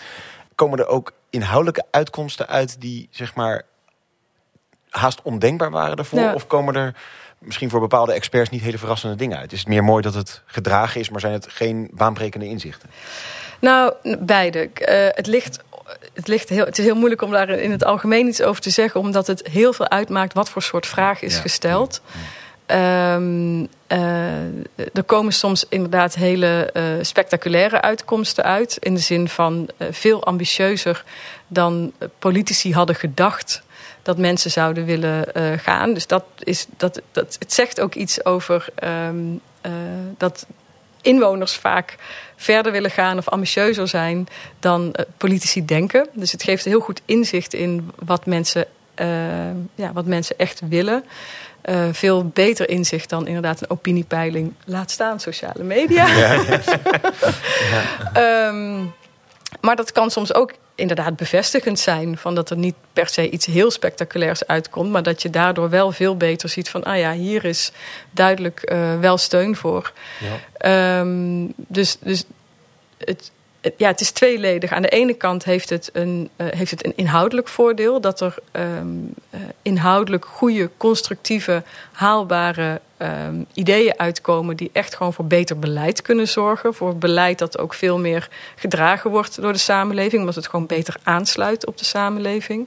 [0.54, 3.62] Komen er ook inhoudelijke uitkomsten uit die, zeg maar,
[4.96, 6.20] haast ondenkbaar waren daarvoor?
[6.20, 6.34] Ja.
[6.34, 6.94] Of komen er
[7.38, 9.52] misschien voor bepaalde experts niet hele verrassende dingen uit?
[9.52, 12.90] Is het meer mooi dat het gedragen is, maar zijn het geen baanbrekende inzichten?
[13.60, 14.70] Nou, beide.
[14.74, 15.58] Eh, het, ligt,
[16.12, 18.70] het, ligt heel, het is heel moeilijk om daar in het algemeen iets over te
[18.70, 21.40] zeggen, omdat het heel veel uitmaakt wat voor soort vraag is Ja.
[21.40, 22.00] gesteld.
[22.66, 24.44] Ehm, eh,
[24.92, 28.76] er komen soms inderdaad hele eh, spectaculaire uitkomsten uit.
[28.80, 31.04] In de zin van veel ambitieuzer
[31.46, 33.62] dan politici hadden gedacht
[34.04, 35.94] dat mensen zouden willen eh, gaan.
[35.94, 39.16] Dus dat is, dat, dat, het zegt ook iets over ehm,
[39.60, 39.72] eh,
[40.18, 40.46] dat
[41.02, 41.96] inwoners vaak
[42.36, 44.26] verder willen gaan of ambitieuzer zijn
[44.60, 46.08] dan eh, politici denken.
[46.12, 48.66] Dus het geeft heel goed inzicht in wat mensen,
[49.74, 51.04] ja, wat mensen echt willen.
[51.92, 54.54] Veel beter inzicht dan inderdaad een opiniepeiling.
[54.64, 56.06] Laat staan sociale media.
[58.12, 58.84] Ehm,
[59.60, 62.18] maar dat kan soms ook inderdaad bevestigend zijn.
[62.18, 64.90] Van dat er niet per se iets heel spectaculairs uitkomt.
[64.90, 66.82] Maar dat je daardoor wel veel beter ziet van...
[66.84, 67.72] ah ja, hier is
[68.10, 69.92] duidelijk eh, wel steun voor.
[70.56, 72.24] Ehm, dus dus
[72.98, 73.30] het-
[73.76, 74.72] ja, het is tweeledig.
[74.72, 78.00] Aan de ene kant heeft het een, eh, heeft het een inhoudelijk voordeel.
[78.00, 78.86] Dat er ehm,
[79.30, 81.62] eh, inhoudelijk goede, constructieve,
[81.92, 84.56] haalbare ehm, ideeën uitkomen...
[84.56, 86.74] die echt gewoon voor beter beleid kunnen zorgen.
[86.74, 90.20] Voor beleid dat ook veel meer gedragen wordt door de samenleving.
[90.20, 92.66] Omdat het gewoon beter aansluit op de samenleving.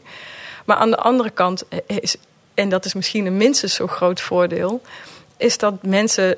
[0.66, 2.16] Maar aan de andere kant is,
[2.54, 4.82] en dat is misschien een minstens zo groot voordeel...
[5.38, 6.38] is dat mensen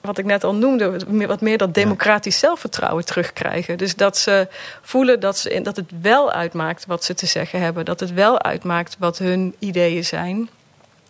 [0.00, 3.78] wat ik net al noemde, wat meer- dat democratisch zelfvertrouwen terugkrijgen.
[3.78, 4.48] Dus dat ze
[4.82, 7.84] voelen dat, ze, dat het wel uitmaakt wat ze te zeggen hebben.
[7.84, 10.48] Dat het wel uitmaakt wat hun ideeën zijn.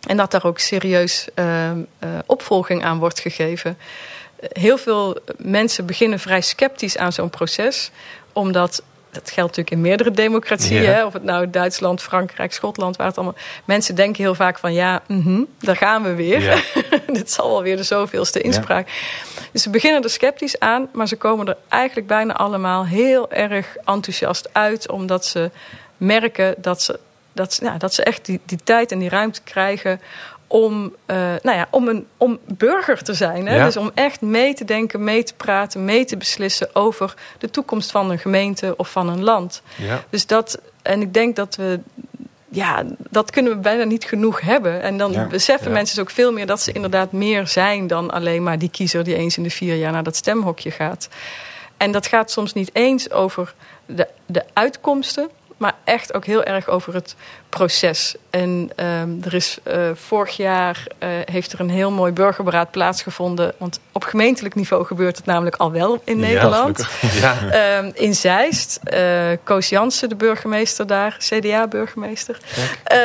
[0.07, 1.77] En dat daar ook serieus eh, eh,
[2.25, 3.77] opvolging aan wordt gegeven.
[4.39, 7.91] Heel veel mensen beginnen vrij sceptisch aan zo'n proces.
[8.33, 10.81] Omdat, dat geldt natuurlijk in meerdere democratieën.
[10.81, 11.05] Ja.
[11.05, 13.35] Of het nou Duitsland, Frankrijk, Schotland, waar het allemaal...
[13.65, 16.41] Mensen denken heel vaak van ja, mhm, daar gaan we weer.
[16.41, 16.61] Ja.
[17.13, 18.87] Dit zal wel weer de zoveelste inspraak.
[19.51, 23.75] Dus ze beginnen er sceptisch aan, maar ze komen er eigenlijk bijna allemaal heel erg
[23.85, 25.51] enthousiast uit, omdat ze
[25.97, 26.99] merken dat ze,
[27.33, 30.01] dat ze, ja, dat ze echt die, die tijd en die ruimte krijgen
[30.51, 33.47] om, eh, nou ja, om, een, om burger te zijn.
[33.47, 33.55] Hè?
[33.55, 33.65] Ja.
[33.65, 37.91] Dus om echt mee te denken, mee te praten, mee te beslissen over de toekomst
[37.91, 39.61] van een gemeente of van een land.
[39.75, 40.03] Ja.
[40.09, 41.79] Dus dat, en ik denk dat we,
[42.49, 44.81] ja, dat kunnen we bijna niet genoeg hebben.
[44.81, 48.11] En dan Ja, beseffen mensen dus ook veel meer dat ze inderdaad meer zijn dan
[48.11, 51.09] alleen maar die kiezer die eens in de vier jaar naar dat stemhokje gaat.
[51.77, 53.53] En dat gaat soms niet eens over
[53.85, 57.15] de, de uitkomsten, maar echt ook heel erg over het
[57.51, 58.15] proces.
[58.29, 63.53] En ehm, er is uh, vorig jaar uh, heeft er een heel mooi burgerberaad plaatsgevonden.
[63.57, 66.87] Want op gemeentelijk niveau gebeurt het namelijk al wel in Nederland.
[67.21, 67.77] Ja.
[67.77, 69.01] Um, in Zeist, uh,
[69.43, 72.37] Koos Jansen, de burgemeester daar, CDA-burgemeester.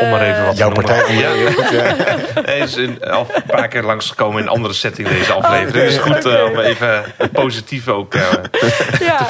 [0.01, 1.15] Om maar even wat Jouw partij.
[1.15, 1.95] Ja, ja.
[2.43, 5.77] Hij is in, al een paar keer langsgekomen in andere setting deze aflevering.
[5.77, 5.83] Oh.
[5.83, 8.41] Dus goed om even het positieve ook ja.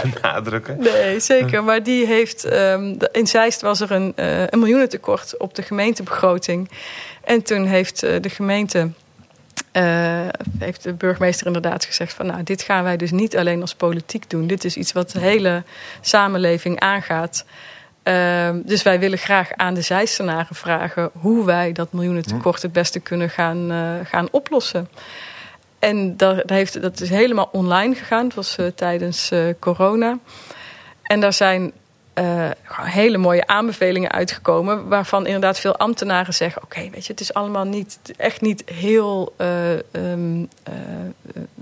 [0.02, 0.76] te benadrukken.
[0.78, 1.64] Nee, zeker.
[1.64, 5.05] Maar die heeft, um, in Zeist was er een, een miljoenentekort
[5.38, 6.70] op de gemeentebegroting.
[7.24, 8.90] En toen heeft de gemeente
[9.72, 10.28] uh,
[10.59, 14.30] heeft de burgemeester inderdaad gezegd van nou, dit gaan wij dus niet alleen als politiek
[14.30, 14.46] doen.
[14.46, 15.62] Dit is iets wat de hele
[16.00, 17.44] samenleving aangaat.
[18.04, 23.00] Uh, dus wij willen graag aan de zijstenaren vragen hoe wij dat miljoenentekort het beste
[23.00, 24.88] kunnen gaan, uh, gaan oplossen.
[25.78, 28.24] En dat, heeft, dat is helemaal online gegaan.
[28.24, 30.18] Het was tijdens corona.
[31.02, 31.72] En daar zijn
[32.18, 32.50] uh,
[32.82, 34.88] hele mooie aanbevelingen uitgekomen.
[34.88, 39.34] Waarvan inderdaad veel ambtenaren zeggen: Oké, weet je, het is allemaal niet, echt niet heel
[39.40, 40.74] uh, um, uh,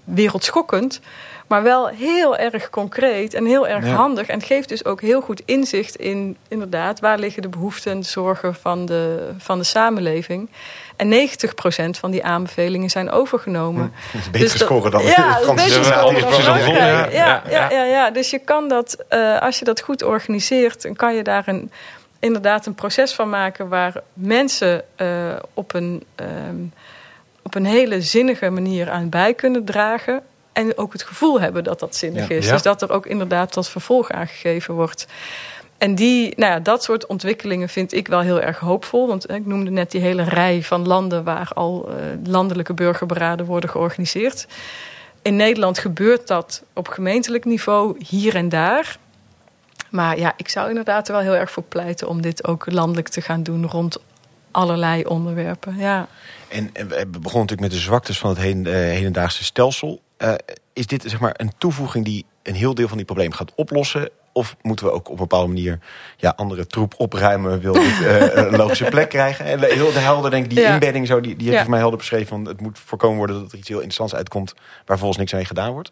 [0.05, 1.01] wereldschokkend.
[1.47, 3.95] Maar wel heel erg concreet en heel erg ja.
[3.95, 4.27] handig.
[4.27, 8.07] En geeft dus ook heel goed inzicht in inderdaad waar liggen de behoeften en de
[8.07, 10.49] zorgen van de, van de samenleving.
[10.97, 11.29] En
[11.97, 13.93] 90% van die aanbevelingen zijn overgenomen.
[14.13, 19.05] Ja, beter dus scoren dan ja, ja, ja, ja, ja, ja, Dus je kan dat,
[19.11, 21.71] uh, als je dat goed organiseert, dan kan je daar een,
[22.19, 25.09] inderdaad een proces van maken waar mensen uh,
[25.55, 26.05] op, een,
[26.49, 26.73] um,
[27.43, 30.23] op een hele zinnige manier aan bij kunnen dragen.
[30.53, 32.49] En ook het gevoel hebben dat dat zinnig is.
[32.49, 35.07] Dus dat er ook inderdaad tot vervolg aangegeven wordt.
[35.85, 39.07] En die, nou ja, dat soort ontwikkelingen vind ik wel heel erg hoopvol.
[39.07, 43.71] Want ik noemde net die hele rij van landen waar al uh, landelijke burgerberaden worden
[43.71, 44.47] georganiseerd.
[45.23, 48.99] In Nederland gebeurt dat op gemeentelijk niveau hier en daar.
[49.91, 53.09] Maar ja, ik zou inderdaad er wel heel erg voor pleiten om dit ook landelijk
[53.09, 53.99] te gaan doen rond
[54.51, 55.77] allerlei onderwerpen.
[55.77, 56.09] Ja.
[56.49, 60.01] En, en we begonnen natuurlijk met de zwaktes van het heden, uh, hedendaagse stelsel.
[60.73, 64.11] Is dit zeg maar een toevoeging die een heel deel van die problemen gaat oplossen?
[64.37, 65.79] Of moeten we ook op een bepaalde manier
[66.17, 69.45] ja, andere troep opruimen, wil dit uh, een logische plek krijgen?
[69.45, 70.73] En heel de helder, denk ik, die ja.
[70.73, 71.61] inbedding, zo, die, die heeft ja.
[71.61, 72.27] voor mij helder beschreven.
[72.27, 74.55] Van, het moet voorkomen worden dat er iets heel interessants uitkomt
[74.85, 75.89] waar volgens niks aan gedaan wordt.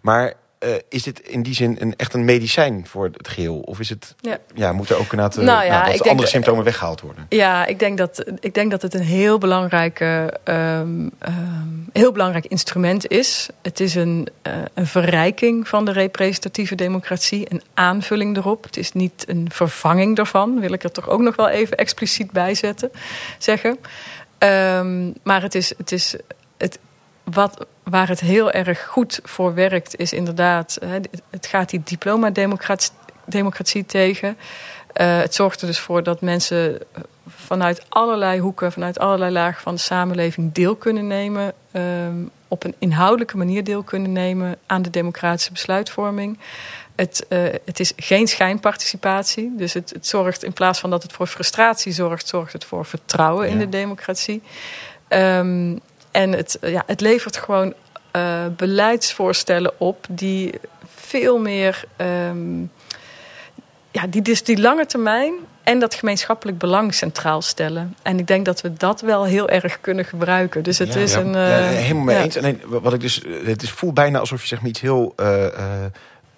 [0.00, 0.34] Maar
[0.64, 3.58] uh, is dit in die zin een, echt een medicijn voor het geheel?
[3.60, 4.38] Of is het, ja.
[4.54, 7.26] ja moet er ook inderdaad uh, nou, ja, nou, dat andere denk, symptomen weggehaald worden?
[7.28, 12.46] Ja, ik denk dat, ik denk dat het een heel, belangrijke, um, um, heel belangrijk
[12.46, 13.48] instrument is.
[13.62, 18.64] Het is een, uh, een verrijking van de representatieve democratie, een aanvulling erop.
[18.64, 22.30] Het is niet een vervanging daarvan, wil ik er toch ook nog wel even expliciet
[22.30, 22.90] bij zetten,
[23.38, 23.78] zeggen.
[24.38, 26.16] Um, maar het is, het is
[27.24, 30.78] wat, waar het heel erg goed voor werkt, is inderdaad,
[31.30, 34.36] het gaat die diploma-democratie tegen.
[35.00, 36.78] Uh, het zorgt er dus voor dat mensen
[37.28, 41.52] vanuit allerlei hoeken, vanuit allerlei lagen van de samenleving deel kunnen nemen.
[41.72, 46.38] Um, op een inhoudelijke manier deel kunnen nemen aan de democratische besluitvorming.
[46.94, 49.54] Het, uh, het is geen schijnparticipatie.
[49.56, 52.84] Dus het, het, zorgt in plaats van dat het voor frustratie zorgt, zorgt het voor
[52.84, 53.52] vertrouwen ja.
[53.52, 54.42] in de democratie.
[55.08, 55.80] Um,
[56.14, 57.74] en het, ja, het levert gewoon
[58.16, 60.54] uh, beleidsvoorstellen op die
[60.94, 61.84] veel meer.
[61.96, 62.70] Um,
[63.90, 67.96] ja, die, dus die lange termijn en dat gemeenschappelijk belang centraal stellen.
[68.02, 70.62] En ik denk dat we dat wel heel erg kunnen gebruiken.
[70.62, 71.20] Dus het ja, is ja.
[71.20, 71.34] een.
[71.34, 72.36] Uh, ja, helemaal mee eens.
[72.36, 73.22] Alleen wat ik dus.
[73.44, 75.14] Het is, voelt bijna alsof je zeg maar iets heel.
[75.20, 75.46] Uh,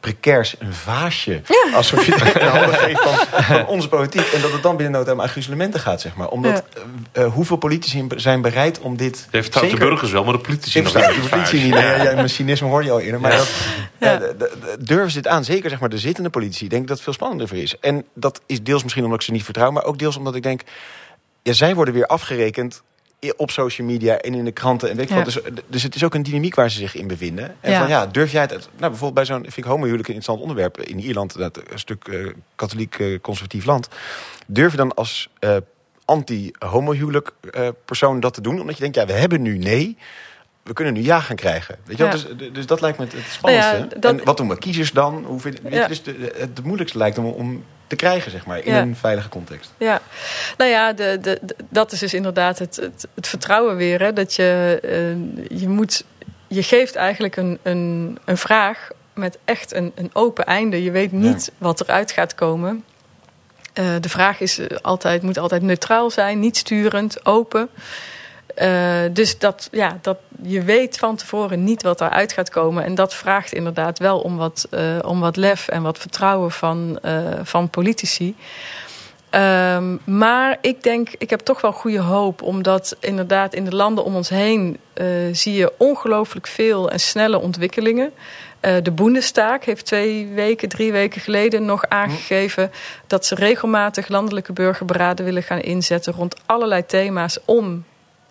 [0.01, 1.43] precairs een vaasje.
[1.47, 1.77] Ja.
[1.77, 4.27] Alsof je het in handen geeft van, van, onze politiek.
[4.27, 6.29] En dat het dan binnen nood aan aangriezementen gaat, zeg maar.
[6.29, 6.65] Omdat
[7.13, 7.23] ja.
[7.23, 9.29] uh, hoeveel politici zijn bereid om dit...
[9.31, 9.71] Heeft zeker...
[9.71, 11.05] de burgers wel, maar de politici nog niet.
[11.05, 11.75] De politici niet.
[11.75, 13.21] Nee, ja, mijn cynisme hoor je al eerder.
[13.21, 13.39] Maar ja.
[13.39, 13.49] dat,
[13.99, 15.45] uh, de, de, durven ze dit aan?
[15.45, 16.65] Zeker zeg maar, de zittende politici.
[16.65, 17.79] Ik denk dat het veel spannender voor is.
[17.79, 19.71] En dat is deels misschien omdat ik ze niet vertrouw.
[19.71, 20.61] Maar ook deels omdat ik denk...
[21.43, 22.83] Ja, zij worden weer afgerekend
[23.37, 24.91] op social media en in de kranten.
[24.91, 25.23] En weet ja.
[25.23, 27.55] dus, dus het is ook een dynamiek waar ze zich in bevinden.
[27.61, 27.79] En ja.
[27.79, 28.51] van ja, durf jij het...
[28.51, 30.81] Nou, bijvoorbeeld bij zo'n, vind ik homohuwelijk een interessant onderwerp.
[30.81, 33.89] In Ierland, dat een stuk uh, katholiek uh, conservatief land.
[34.47, 35.57] Durf je dan als uh,
[36.05, 37.33] anti-homohuwelijk
[37.85, 38.61] persoon dat te doen?
[38.61, 39.97] Omdat je denkt, ja, we hebben nu nee
[40.67, 41.79] we kunnen nu ja gaan krijgen.
[41.85, 42.11] Weet je ja.
[42.11, 43.73] dus, dus dat lijkt me het, spannendste.
[43.73, 44.19] Nou ja, dat...
[44.19, 45.25] En wat doen we kiezers dan?
[45.25, 45.83] Hoe vind, ja.
[45.83, 49.29] je, dus de, het moeilijkste lijkt om, om te krijgen, zeg maar, in een veilige
[49.29, 49.73] context.
[49.79, 50.01] Ja,
[50.57, 54.01] nou ja, de, de, de, dat is dus inderdaad het, het, het vertrouwen weer.
[54.01, 54.79] Hè, dat je,
[55.51, 56.05] uh, je moet,
[56.47, 60.83] je geeft eigenlijk een, een, een vraag met echt een, een open einde.
[60.83, 62.85] Je weet niet wat eruit gaat komen.
[63.75, 67.69] Uh, de vraag is altijd, moet altijd neutraal zijn, niet sturend, open.
[69.13, 72.85] Dus dat, ja, dat je weet van tevoren niet wat eruit gaat komen.
[72.85, 74.69] En dat vraagt inderdaad wel om wat,
[75.05, 76.99] om wat lef en wat vertrouwen van,
[77.43, 78.37] van politici.
[79.31, 82.43] Um, maar ik denk, ik heb toch wel goede hoop.
[82.43, 84.79] Omdat inderdaad in de landen om ons heen
[85.33, 88.13] zie je ongelooflijk veel en snelle ontwikkelingen.
[88.61, 92.71] De Bundestag heeft twee weken, drie weken geleden nog aangegeven...
[93.07, 96.13] dat ze regelmatig landelijke burgerberaden willen gaan inzetten...
[96.13, 97.85] rond allerlei thema's om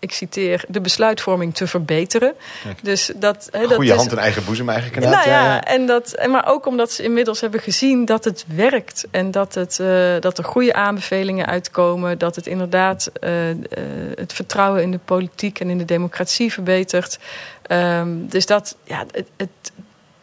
[0.06, 2.34] ik citeer, de besluitvorming te verbeteren.
[2.82, 5.06] Dus dat, he, Goede hand in eigen boezem eigenlijk.
[5.06, 9.08] Nou ja, ja, En dat, maar ook omdat ze inmiddels hebben gezien dat het werkt.
[9.12, 12.18] En dat, het, uh, dat er goede aanbevelingen uitkomen.
[12.18, 13.56] Dat het inderdaad uh, uh,
[14.16, 17.20] het vertrouwen in de politiek en in de democratie verbetert.
[17.72, 19.72] Um, dus dat, ja, het, het,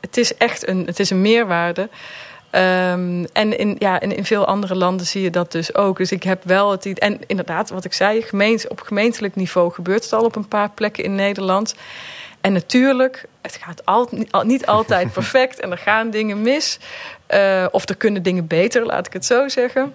[0.01, 1.89] het, is echt een, het is een meerwaarde.
[2.55, 5.97] Um, en in, ja, in, in veel andere landen zie je dat dus ook.
[5.97, 10.05] Dus ik heb wel het En inderdaad, wat ik zei, gemeente, op gemeentelijk niveau gebeurt
[10.05, 11.75] het al op een paar plekken in Nederland.
[12.41, 14.09] En natuurlijk, het gaat al,
[14.43, 16.79] niet altijd perfect en er gaan dingen mis.
[17.35, 19.95] Uh, of er kunnen dingen beter, laat ik het zo zeggen.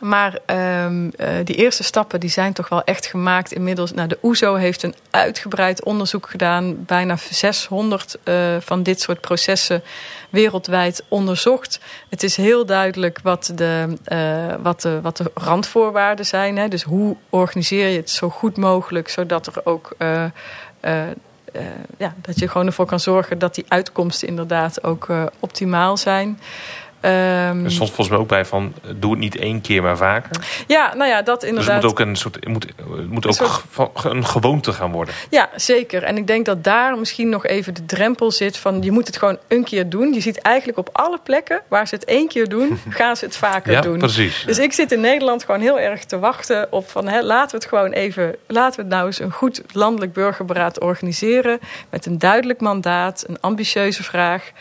[0.00, 0.38] Maar
[0.84, 1.10] um,
[1.44, 3.92] die eerste stappen die zijn toch wel echt gemaakt inmiddels.
[3.92, 6.84] Nou, de OESO e heeft een uitgebreid onderzoek gedaan.
[6.84, 9.82] Bijna 600 uh, eh, van dit soort processen
[10.30, 11.80] wereldwijd onderzocht.
[12.08, 16.56] Het is heel duidelijk wat de, uh, wat de, wat de randvoorwaarden zijn.
[16.56, 16.68] Hè?
[16.68, 19.96] Dus hoe organiseer je het zo goed mogelijk, zodat er ook...
[21.98, 25.08] Ja, dat je gewoon ervoor kan zorgen dat die uitkomsten inderdaad ook
[25.40, 26.40] optimaal zijn.
[27.02, 30.30] Um, er stond volgens mij ook bij van doe het niet één keer, maar vaker.
[30.66, 31.66] Ja, nou ja, dat inderdaad.
[31.66, 32.66] Dus het moet ook een soort, moet,
[33.08, 34.04] moet ook een, soort...
[34.04, 35.14] een gewoonte gaan worden.
[35.30, 36.02] Ja, zeker.
[36.02, 39.16] En ik denk dat daar misschien nog even de drempel zit van je moet het
[39.16, 40.12] gewoon een keer doen.
[40.12, 43.36] Je ziet eigenlijk op alle plekken waar ze het één keer doen, gaan ze het
[43.36, 43.98] vaker ja, doen.
[43.98, 44.44] Precies.
[44.46, 47.56] Dus ik zit in Nederland gewoon heel erg te wachten op van hè, laten we
[47.56, 51.58] het gewoon even, laten we het nou eens een goed landelijk burgerberaad organiseren
[51.90, 54.52] met een duidelijk mandaat, een ambitieuze vraag.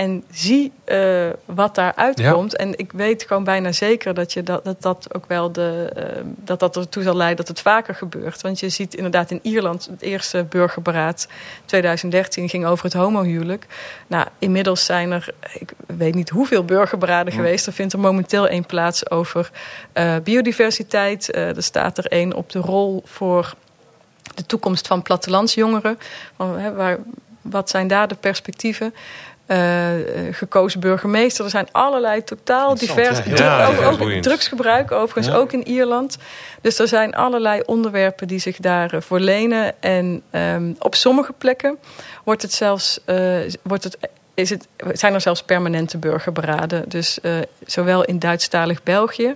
[0.00, 2.32] En zie uh, wat daaruit ja.
[2.32, 2.56] komt.
[2.56, 6.22] En ik weet gewoon bijna zeker dat je dat, dat, dat ook wel de, uh,
[6.36, 8.40] dat dat ertoe zal leiden dat het vaker gebeurt.
[8.40, 11.28] Want je ziet inderdaad in Ierland het eerste burgerberaad
[11.64, 13.66] 2013 ging over het homohuwelijk.
[14.06, 17.38] Nou, inmiddels zijn er, ik weet niet hoeveel burgerberaden ja.
[17.38, 17.66] geweest.
[17.66, 19.50] Er vindt er momenteel één plaats over
[19.94, 21.34] uh, biodiversiteit.
[21.34, 23.54] er staat er één op de rol voor
[24.34, 25.98] de toekomst van plattelandsjongeren.
[26.36, 26.98] Van, hè, waar,
[27.40, 28.94] wat zijn daar de perspectieven?
[29.50, 29.56] Uh,
[30.30, 31.44] gekozen burgemeester.
[31.44, 33.22] Er zijn allerlei totaal diverse...
[33.34, 36.18] Ja, ook, ook drugsgebruik overigens, ook in Ierland.
[36.60, 39.82] Dus er zijn allerlei onderwerpen die zich daarvoor voor lenen.
[39.82, 41.78] En um, op sommige plekken
[42.24, 43.00] wordt het zelfs...
[43.62, 43.98] Wordt het,
[44.34, 46.88] is het, zijn er zelfs permanente burgerberaden.
[46.88, 47.32] Dus uh,
[47.66, 49.34] zowel in Duitsstalig België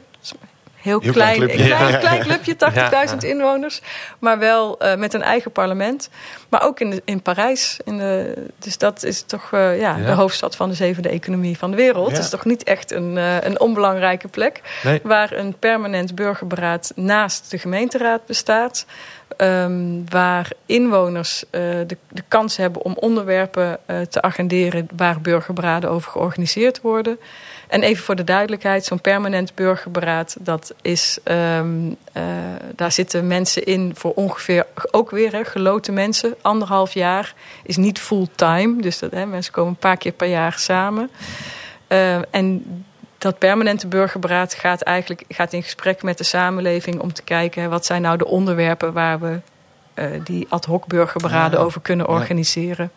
[0.84, 3.28] heel, heel klein, klein clubje, klein, klein clubje 80.000 ja.
[3.28, 3.80] inwoners.
[4.18, 6.08] Maar wel uh, met een eigen parlement.
[6.48, 7.78] Maar ook in, de, in Parijs.
[7.84, 11.70] In de, dus dat is toch uh, ja, de hoofdstad van de zevende economie van
[11.70, 12.10] de wereld.
[12.10, 14.60] Het is toch niet echt een, uh, een onbelangrijke plek.
[14.82, 15.00] Nee.
[15.02, 18.86] Waar een permanent burgerberaad naast de gemeenteraad bestaat.
[19.36, 23.78] Um, waar inwoners de, de kans hebben om onderwerpen
[24.08, 27.18] te agenderen waar burgerberaden over georganiseerd worden.
[27.68, 32.22] En even voor de duidelijkheid, zo'n permanent burgerberaad, dat is, um, uh,
[32.76, 37.98] daar zitten mensen in voor ongeveer, ook weer hè, geloten mensen, anderhalf jaar, is niet
[37.98, 38.82] fulltime.
[38.82, 41.10] Dus dat, hè, mensen komen een paar keer per jaar samen.
[41.88, 42.64] Uh, en
[43.18, 47.68] dat permanente burgerberaad gaat eigenlijk gaat in gesprek met de samenleving om te kijken hè,
[47.68, 49.40] wat zijn nou de onderwerpen waar we
[49.94, 51.64] uh, die ad hoc burgerberaden ja.
[51.64, 52.90] over kunnen organiseren.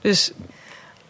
[0.00, 0.32] Dus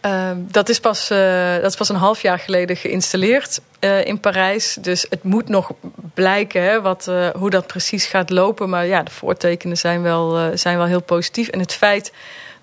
[0.05, 4.19] Uh, dat, is pas, uh, dat is pas een half jaar geleden geïnstalleerd uh, in
[4.19, 4.77] Parijs.
[4.81, 5.71] Dus het moet nog
[6.13, 8.69] blijken hè, wat, hoe dat precies gaat lopen.
[8.69, 11.47] Maar ja, de voortekenen zijn wel, zijn wel heel positief.
[11.47, 12.11] En het feit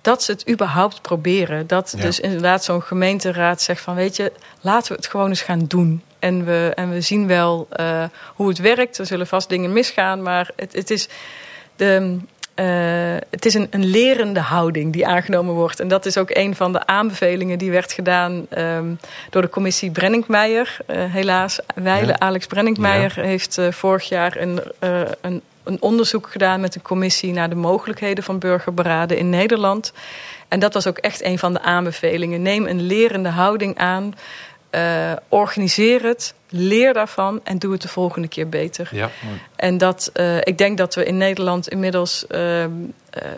[0.00, 1.66] dat ze het überhaupt proberen.
[1.66, 2.02] Dat ja.
[2.02, 3.94] dus inderdaad zo'n gemeenteraad zegt van...
[3.94, 6.02] weet je, laten we het gewoon eens gaan doen.
[6.18, 7.68] En we, en we zien wel
[8.34, 8.98] hoe het werkt.
[8.98, 11.08] Er zullen vast dingen misgaan, maar het, het is...
[11.76, 12.18] De,
[12.60, 15.80] uh, het is een, een, lerende houding die aangenomen wordt.
[15.80, 18.98] En dat is ook een van de aanbevelingen die werd gedaan um,
[19.30, 20.76] door de commissie Brenninkmeijer.
[20.86, 22.18] Uh, helaas, Weile ja.
[22.18, 23.22] Alex Brenninkmeijer ja.
[23.22, 24.60] heeft uh, vorig jaar een,
[25.20, 29.92] een, een, onderzoek gedaan met een commissie naar de mogelijkheden van burgerberaden in Nederland.
[30.48, 32.42] En dat was ook echt een van de aanbevelingen.
[32.42, 34.14] Neem een lerende houding aan.
[34.70, 38.88] Uh, organiseer het, leer daarvan en doe het de volgende keer beter.
[38.92, 39.10] Ja.
[39.56, 42.38] En dat, uh, ik denk dat we in Nederland inmiddels uh,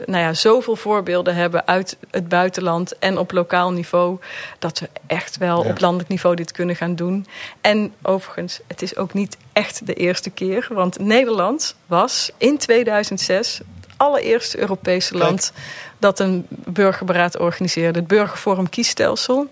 [0.07, 4.18] nou ja, zoveel voorbeelden hebben uit het buitenland en op lokaal niveau,
[4.59, 5.70] dat we echt wel ja.
[5.70, 7.26] op landelijk niveau dit kunnen gaan doen.
[7.61, 13.61] En overigens, het is ook niet echt de eerste keer, want Nederland was in 2006
[13.97, 15.53] allereerste Europese land
[15.99, 17.99] dat een burgerberaad organiseerde.
[17.99, 19.49] Het Burgerforum Kiesstelsel.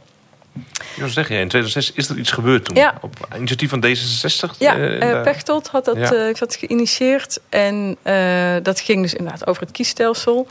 [0.95, 2.77] Je wil zeggen, in 2006 is er iets gebeurd toen.
[2.77, 2.95] Ja.
[3.01, 4.59] Op initiatief van D66.
[4.59, 6.13] Ja, eh, eh, daar- Pechtold had dat, Ja.
[6.13, 7.41] eh, dat geïnitieerd.
[7.49, 10.47] En eh, dat ging dus inderdaad over het kiesstelsel.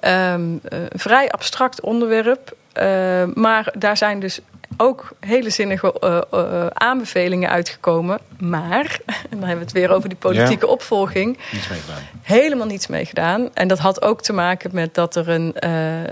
[0.00, 2.56] Ehm, eh, een vrij abstract onderwerp.
[2.72, 4.40] Eh, maar daar zijn dus
[4.76, 8.18] ook hele zinnige eh, eh, aanbevelingen uitgekomen.
[8.38, 8.98] Maar,
[9.30, 12.02] en dan hebben we het weer over die politieke opvolging Niets meegedaan.
[12.22, 13.54] helemaal niets mee gedaan.
[13.54, 15.70] En dat had ook te maken met dat, er een, eh,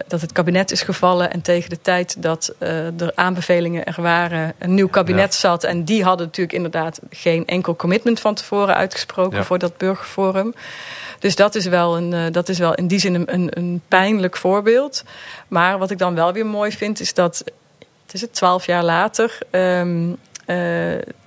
[0.09, 1.33] dat het kabinet is gevallen.
[1.33, 5.65] En tegen de tijd dat er aanbevelingen er waren, een nieuw kabinet zat.
[5.65, 9.45] En die hadden natuurlijk inderdaad geen enkel commitment van tevoren uitgesproken Ja.
[9.45, 10.55] voor dat burgerforum.
[11.19, 14.37] Dus dat is wel, een, dat is wel in die zin een, een, een pijnlijk
[14.37, 15.05] voorbeeld.
[15.49, 17.45] Maar wat ik dan wel weer mooi vind, is dat.
[18.15, 19.39] Is het twaalf jaar later.
[19.51, 20.11] ehm,
[20.47, 20.57] eh,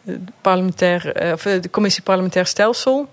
[0.02, 3.08] de, parlementair, eh, of eh, de commissie parlementair stelsel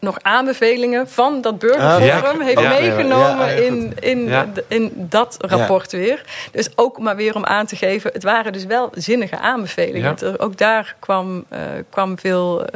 [0.00, 2.68] nog aanbevelingen van dat burgerforum Ah, heeft ja.
[2.68, 6.24] meegenomen Ja, in, in, de- in dat rapport weer.
[6.52, 10.38] Dus ook maar weer om aan te geven, het waren dus wel zinnige aanbevelingen.
[10.40, 11.44] Ook daar kwam,
[11.90, 12.66] kwam veel,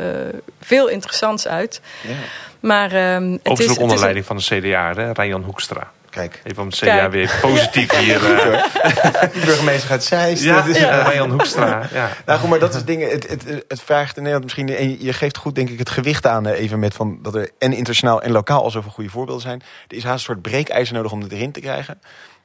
[0.61, 1.80] veel interessants uit.
[2.09, 2.14] Ja.
[2.61, 5.90] Maar ehm, het Overigens is, ook onder leiding van de CDA, hè, Ryan Hoekstra.
[6.12, 7.12] Kijk, Even om het CDA Kijk.
[7.12, 8.34] weer positief hier.
[8.34, 8.62] eh,
[9.32, 10.42] de burgemeester gaat Zeist.
[10.42, 11.88] ja, is- eh, Ryan Hoekstra.
[11.92, 12.10] Ja.
[12.26, 13.10] Nou goed, maar dat is dingen.
[13.10, 14.68] Het, het, het vraagt in Nederland misschien.
[14.76, 16.46] En je geeft goed, denk ik, het gewicht aan.
[16.46, 19.62] eh, Even met van dat er en internationaal en lokaal al zoveel goede voorbeelden zijn.
[19.88, 22.00] Er is haast een soort breekijzer nodig om het erin te krijgen.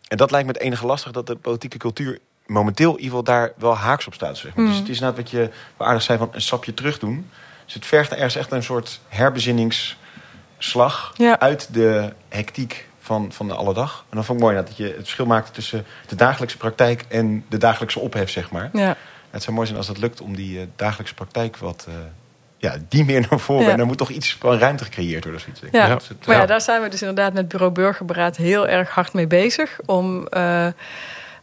[0.08, 3.24] En dat lijkt me het enige lastig dat de politieke cultuur momenteel in ieder geval
[3.24, 4.38] daar wel haaks op staat.
[4.38, 4.64] Zeg maar.
[4.66, 4.72] Mm.
[4.72, 7.30] Dus het is inderdaad wat je aardig zei van een stapje terug doen.
[7.66, 11.40] Dus het vergt ergens echt een soort herbezinningsslag Ja.
[11.40, 14.00] uit de hectiek van, van de alledag.
[14.10, 17.46] En dan vond ik mooi dat je het verschil maakte tussen de dagelijkse praktijk en
[17.50, 18.70] de dagelijkse ophef, zeg maar.
[18.74, 18.96] ja.
[19.30, 21.86] Het zou mooi zijn als dat lukt om die eh, dagelijkse praktijk wat...
[21.90, 21.94] eh,
[22.58, 23.66] ja, die meer naar voren.
[23.66, 23.72] Ja.
[23.72, 25.42] En er moet toch iets van ruimte gecreëerd worden.
[25.42, 25.62] Zoiets.
[25.72, 25.86] Ja.
[25.88, 25.94] Ja.
[25.94, 29.28] Het- Maar ja, daar zijn we dus inderdaad met Bureau Burgerberaad heel erg hard mee
[29.28, 29.80] bezig.
[29.86, 30.68] Om eh,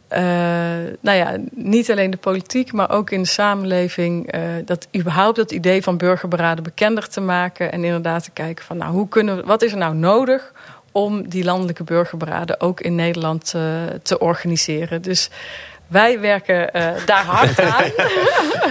[0.07, 4.31] eh, nou ja, niet alleen de politiek, maar ook in de samenleving...
[4.31, 7.71] eh, dat überhaupt dat idee van burgerberaden bekender te maken.
[7.71, 10.53] En inderdaad te kijken van nou, hoe kunnen we, wat is er nou nodig
[10.95, 13.61] om die landelijke burgerberaden ook in Nederland eh,
[14.03, 15.01] te organiseren.
[15.01, 15.29] Dus
[15.87, 17.83] wij werken eh, daar hard aan.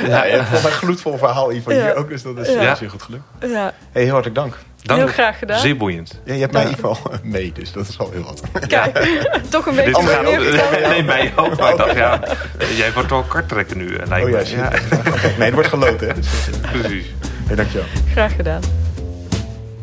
[0.08, 1.82] Ja, ja, volgens mij een gloedvol verhaal hier van Ja.
[1.84, 2.08] hier ook.
[2.08, 2.62] Dus dat is Ja.
[2.62, 2.74] ja.
[2.74, 3.22] zeer goed gelukt.
[3.40, 4.58] ja, Hey, heel hartelijk dank.
[4.82, 5.00] Dank.
[5.00, 5.58] heel graag gedaan.
[5.58, 6.20] Zeer boeiend.
[6.24, 8.42] Ja, je hebt mij in ieder geval mee, dus dat is al heel wat.
[8.66, 8.98] Kijk,
[9.50, 11.58] toch een beetje Dit gaat ook, nee, mij ook.
[11.58, 12.20] Maar dacht, ja,
[12.76, 14.56] jij wordt wel karttrekker nu, eh, lijkt Oh me.
[14.56, 14.70] ja,
[15.38, 16.08] Nee, het wordt geloten.
[16.08, 16.14] Hè?
[16.14, 16.28] Dus,
[16.72, 17.06] precies.
[17.46, 17.86] hey, dankjewel.
[18.12, 18.60] Graag gedaan.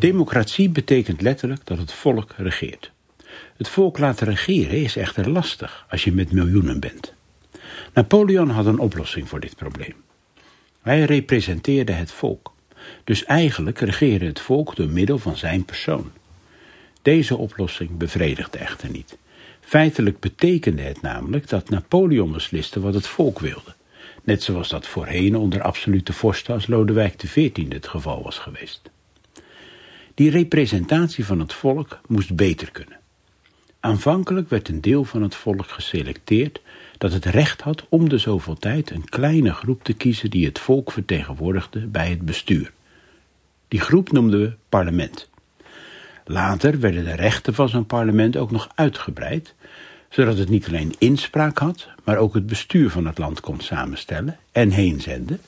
[0.02, 2.90] Democratie betekent letterlijk dat het volk regeert.
[3.56, 7.14] Het volk laten regeren is echter lastig als je met miljoenen bent.
[7.94, 9.94] Napoleon had een oplossing voor dit probleem.
[10.80, 12.52] Hij representeerde het volk.
[13.04, 16.10] Dus eigenlijk regeerde het volk door middel van zijn persoon.
[17.02, 19.18] Deze oplossing bevredigde echter niet.
[19.60, 23.74] Feitelijk betekende het namelijk dat Napoleon besliste wat het volk wilde.
[24.22, 28.91] Net zoals dat voorheen onder absolute vorsten als Lodewijk XIV het geval was geweest.
[30.22, 32.98] Die representatie van het volk moest beter kunnen.
[33.80, 36.60] Aanvankelijk werd een deel van het volk geselecteerd
[36.98, 40.58] dat het recht had om de zoveel tijd een kleine groep te kiezen die het
[40.58, 42.72] volk vertegenwoordigde bij het bestuur.
[43.68, 45.30] Die groep noemden we parlement.
[46.24, 49.54] Later werden de rechten van zo'n parlement ook nog uitgebreid,
[50.08, 54.38] zodat het niet alleen inspraak had, maar ook het bestuur van het land kon samenstellen
[54.52, 55.40] en heenzenden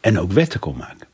[0.00, 1.07] en ook wetten kon maken.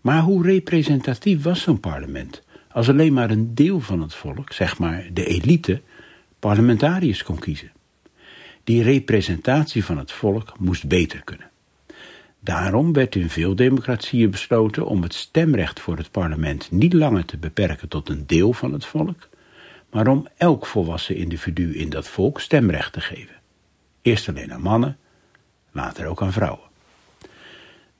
[0.00, 2.42] Maar hoe representatief was zo'n parlement
[2.72, 5.80] als alleen maar een deel van het volk, zeg maar de elite,
[6.38, 7.72] parlementariërs kon kiezen?
[8.64, 11.50] Die representatie van het volk moest beter kunnen.
[12.40, 17.36] Daarom werd in veel democratieën besloten om het stemrecht voor het parlement niet langer te
[17.36, 19.28] beperken tot een deel van het volk,
[19.90, 23.36] maar om elk volwassen individu in dat volk stemrecht te geven.
[24.02, 24.96] Eerst alleen aan mannen,
[25.72, 26.67] later ook aan vrouwen.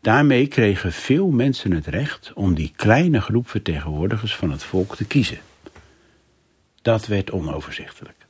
[0.01, 5.05] Daarmee kregen veel mensen het recht om die kleine groep vertegenwoordigers van het volk te
[5.05, 5.39] kiezen.
[6.83, 8.27] Dat werd onoverzichtelijk.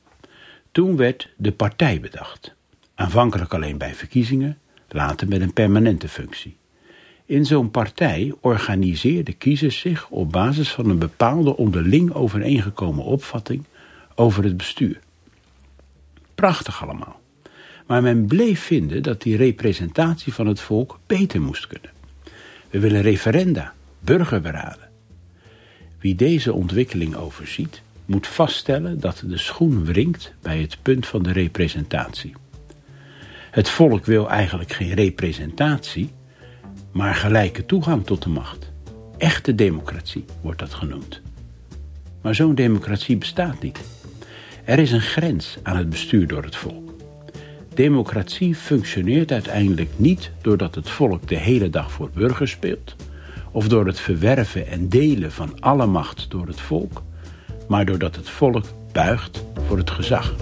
[0.73, 2.55] Toen werd de partij bedacht.
[2.95, 4.59] Aanvankelijk alleen bij verkiezingen,
[4.89, 6.57] later met een permanente functie.
[7.27, 13.65] In zo'n partij organiseerden kiezers zich op basis van een bepaalde onderling overeengekomen opvatting
[14.15, 15.01] over het bestuur.
[16.35, 17.18] Prachtig allemaal.
[17.89, 21.91] Maar men bleef vinden dat die representatie van het volk beter moest kunnen.
[22.71, 24.89] We willen referenda, burgerberaden.
[25.99, 31.33] Wie deze ontwikkeling overziet, moet vaststellen dat de schoen wringt bij het punt van de
[31.33, 32.33] representatie.
[33.51, 36.11] Het volk wil eigenlijk geen representatie,
[36.93, 38.71] maar gelijke toegang tot de macht.
[39.19, 41.21] Echte democratie wordt dat genoemd.
[42.23, 43.81] Maar zo'n democratie bestaat niet.
[44.65, 46.88] Er is een grens aan het bestuur door het volk.
[47.79, 52.97] Democratie functioneert uiteindelijk niet doordat het volk de hele dag voor burgers speelt,
[53.53, 57.03] of door het verwerven en delen van alle macht door het volk,
[57.69, 60.35] maar doordat het volk buigt voor het gezag.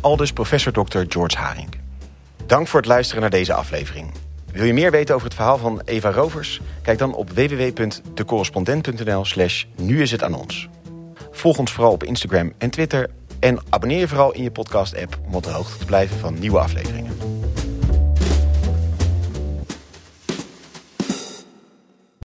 [0.00, 1.00] Aldus professor Dr.
[1.08, 1.68] George Haring.
[2.46, 4.12] Dank voor het luisteren naar deze aflevering.
[4.52, 6.60] Wil je meer weten over het verhaal van Eva Rovers?
[6.82, 10.68] Kijk dan op www.decorrespondent.nl slash nu is het aan ons.
[11.38, 13.10] Volg ons vooral op Instagram en Twitter
[13.40, 16.38] en abonneer je vooral in je podcast app om op de hoogte te blijven van
[16.38, 17.37] nieuwe afleveringen.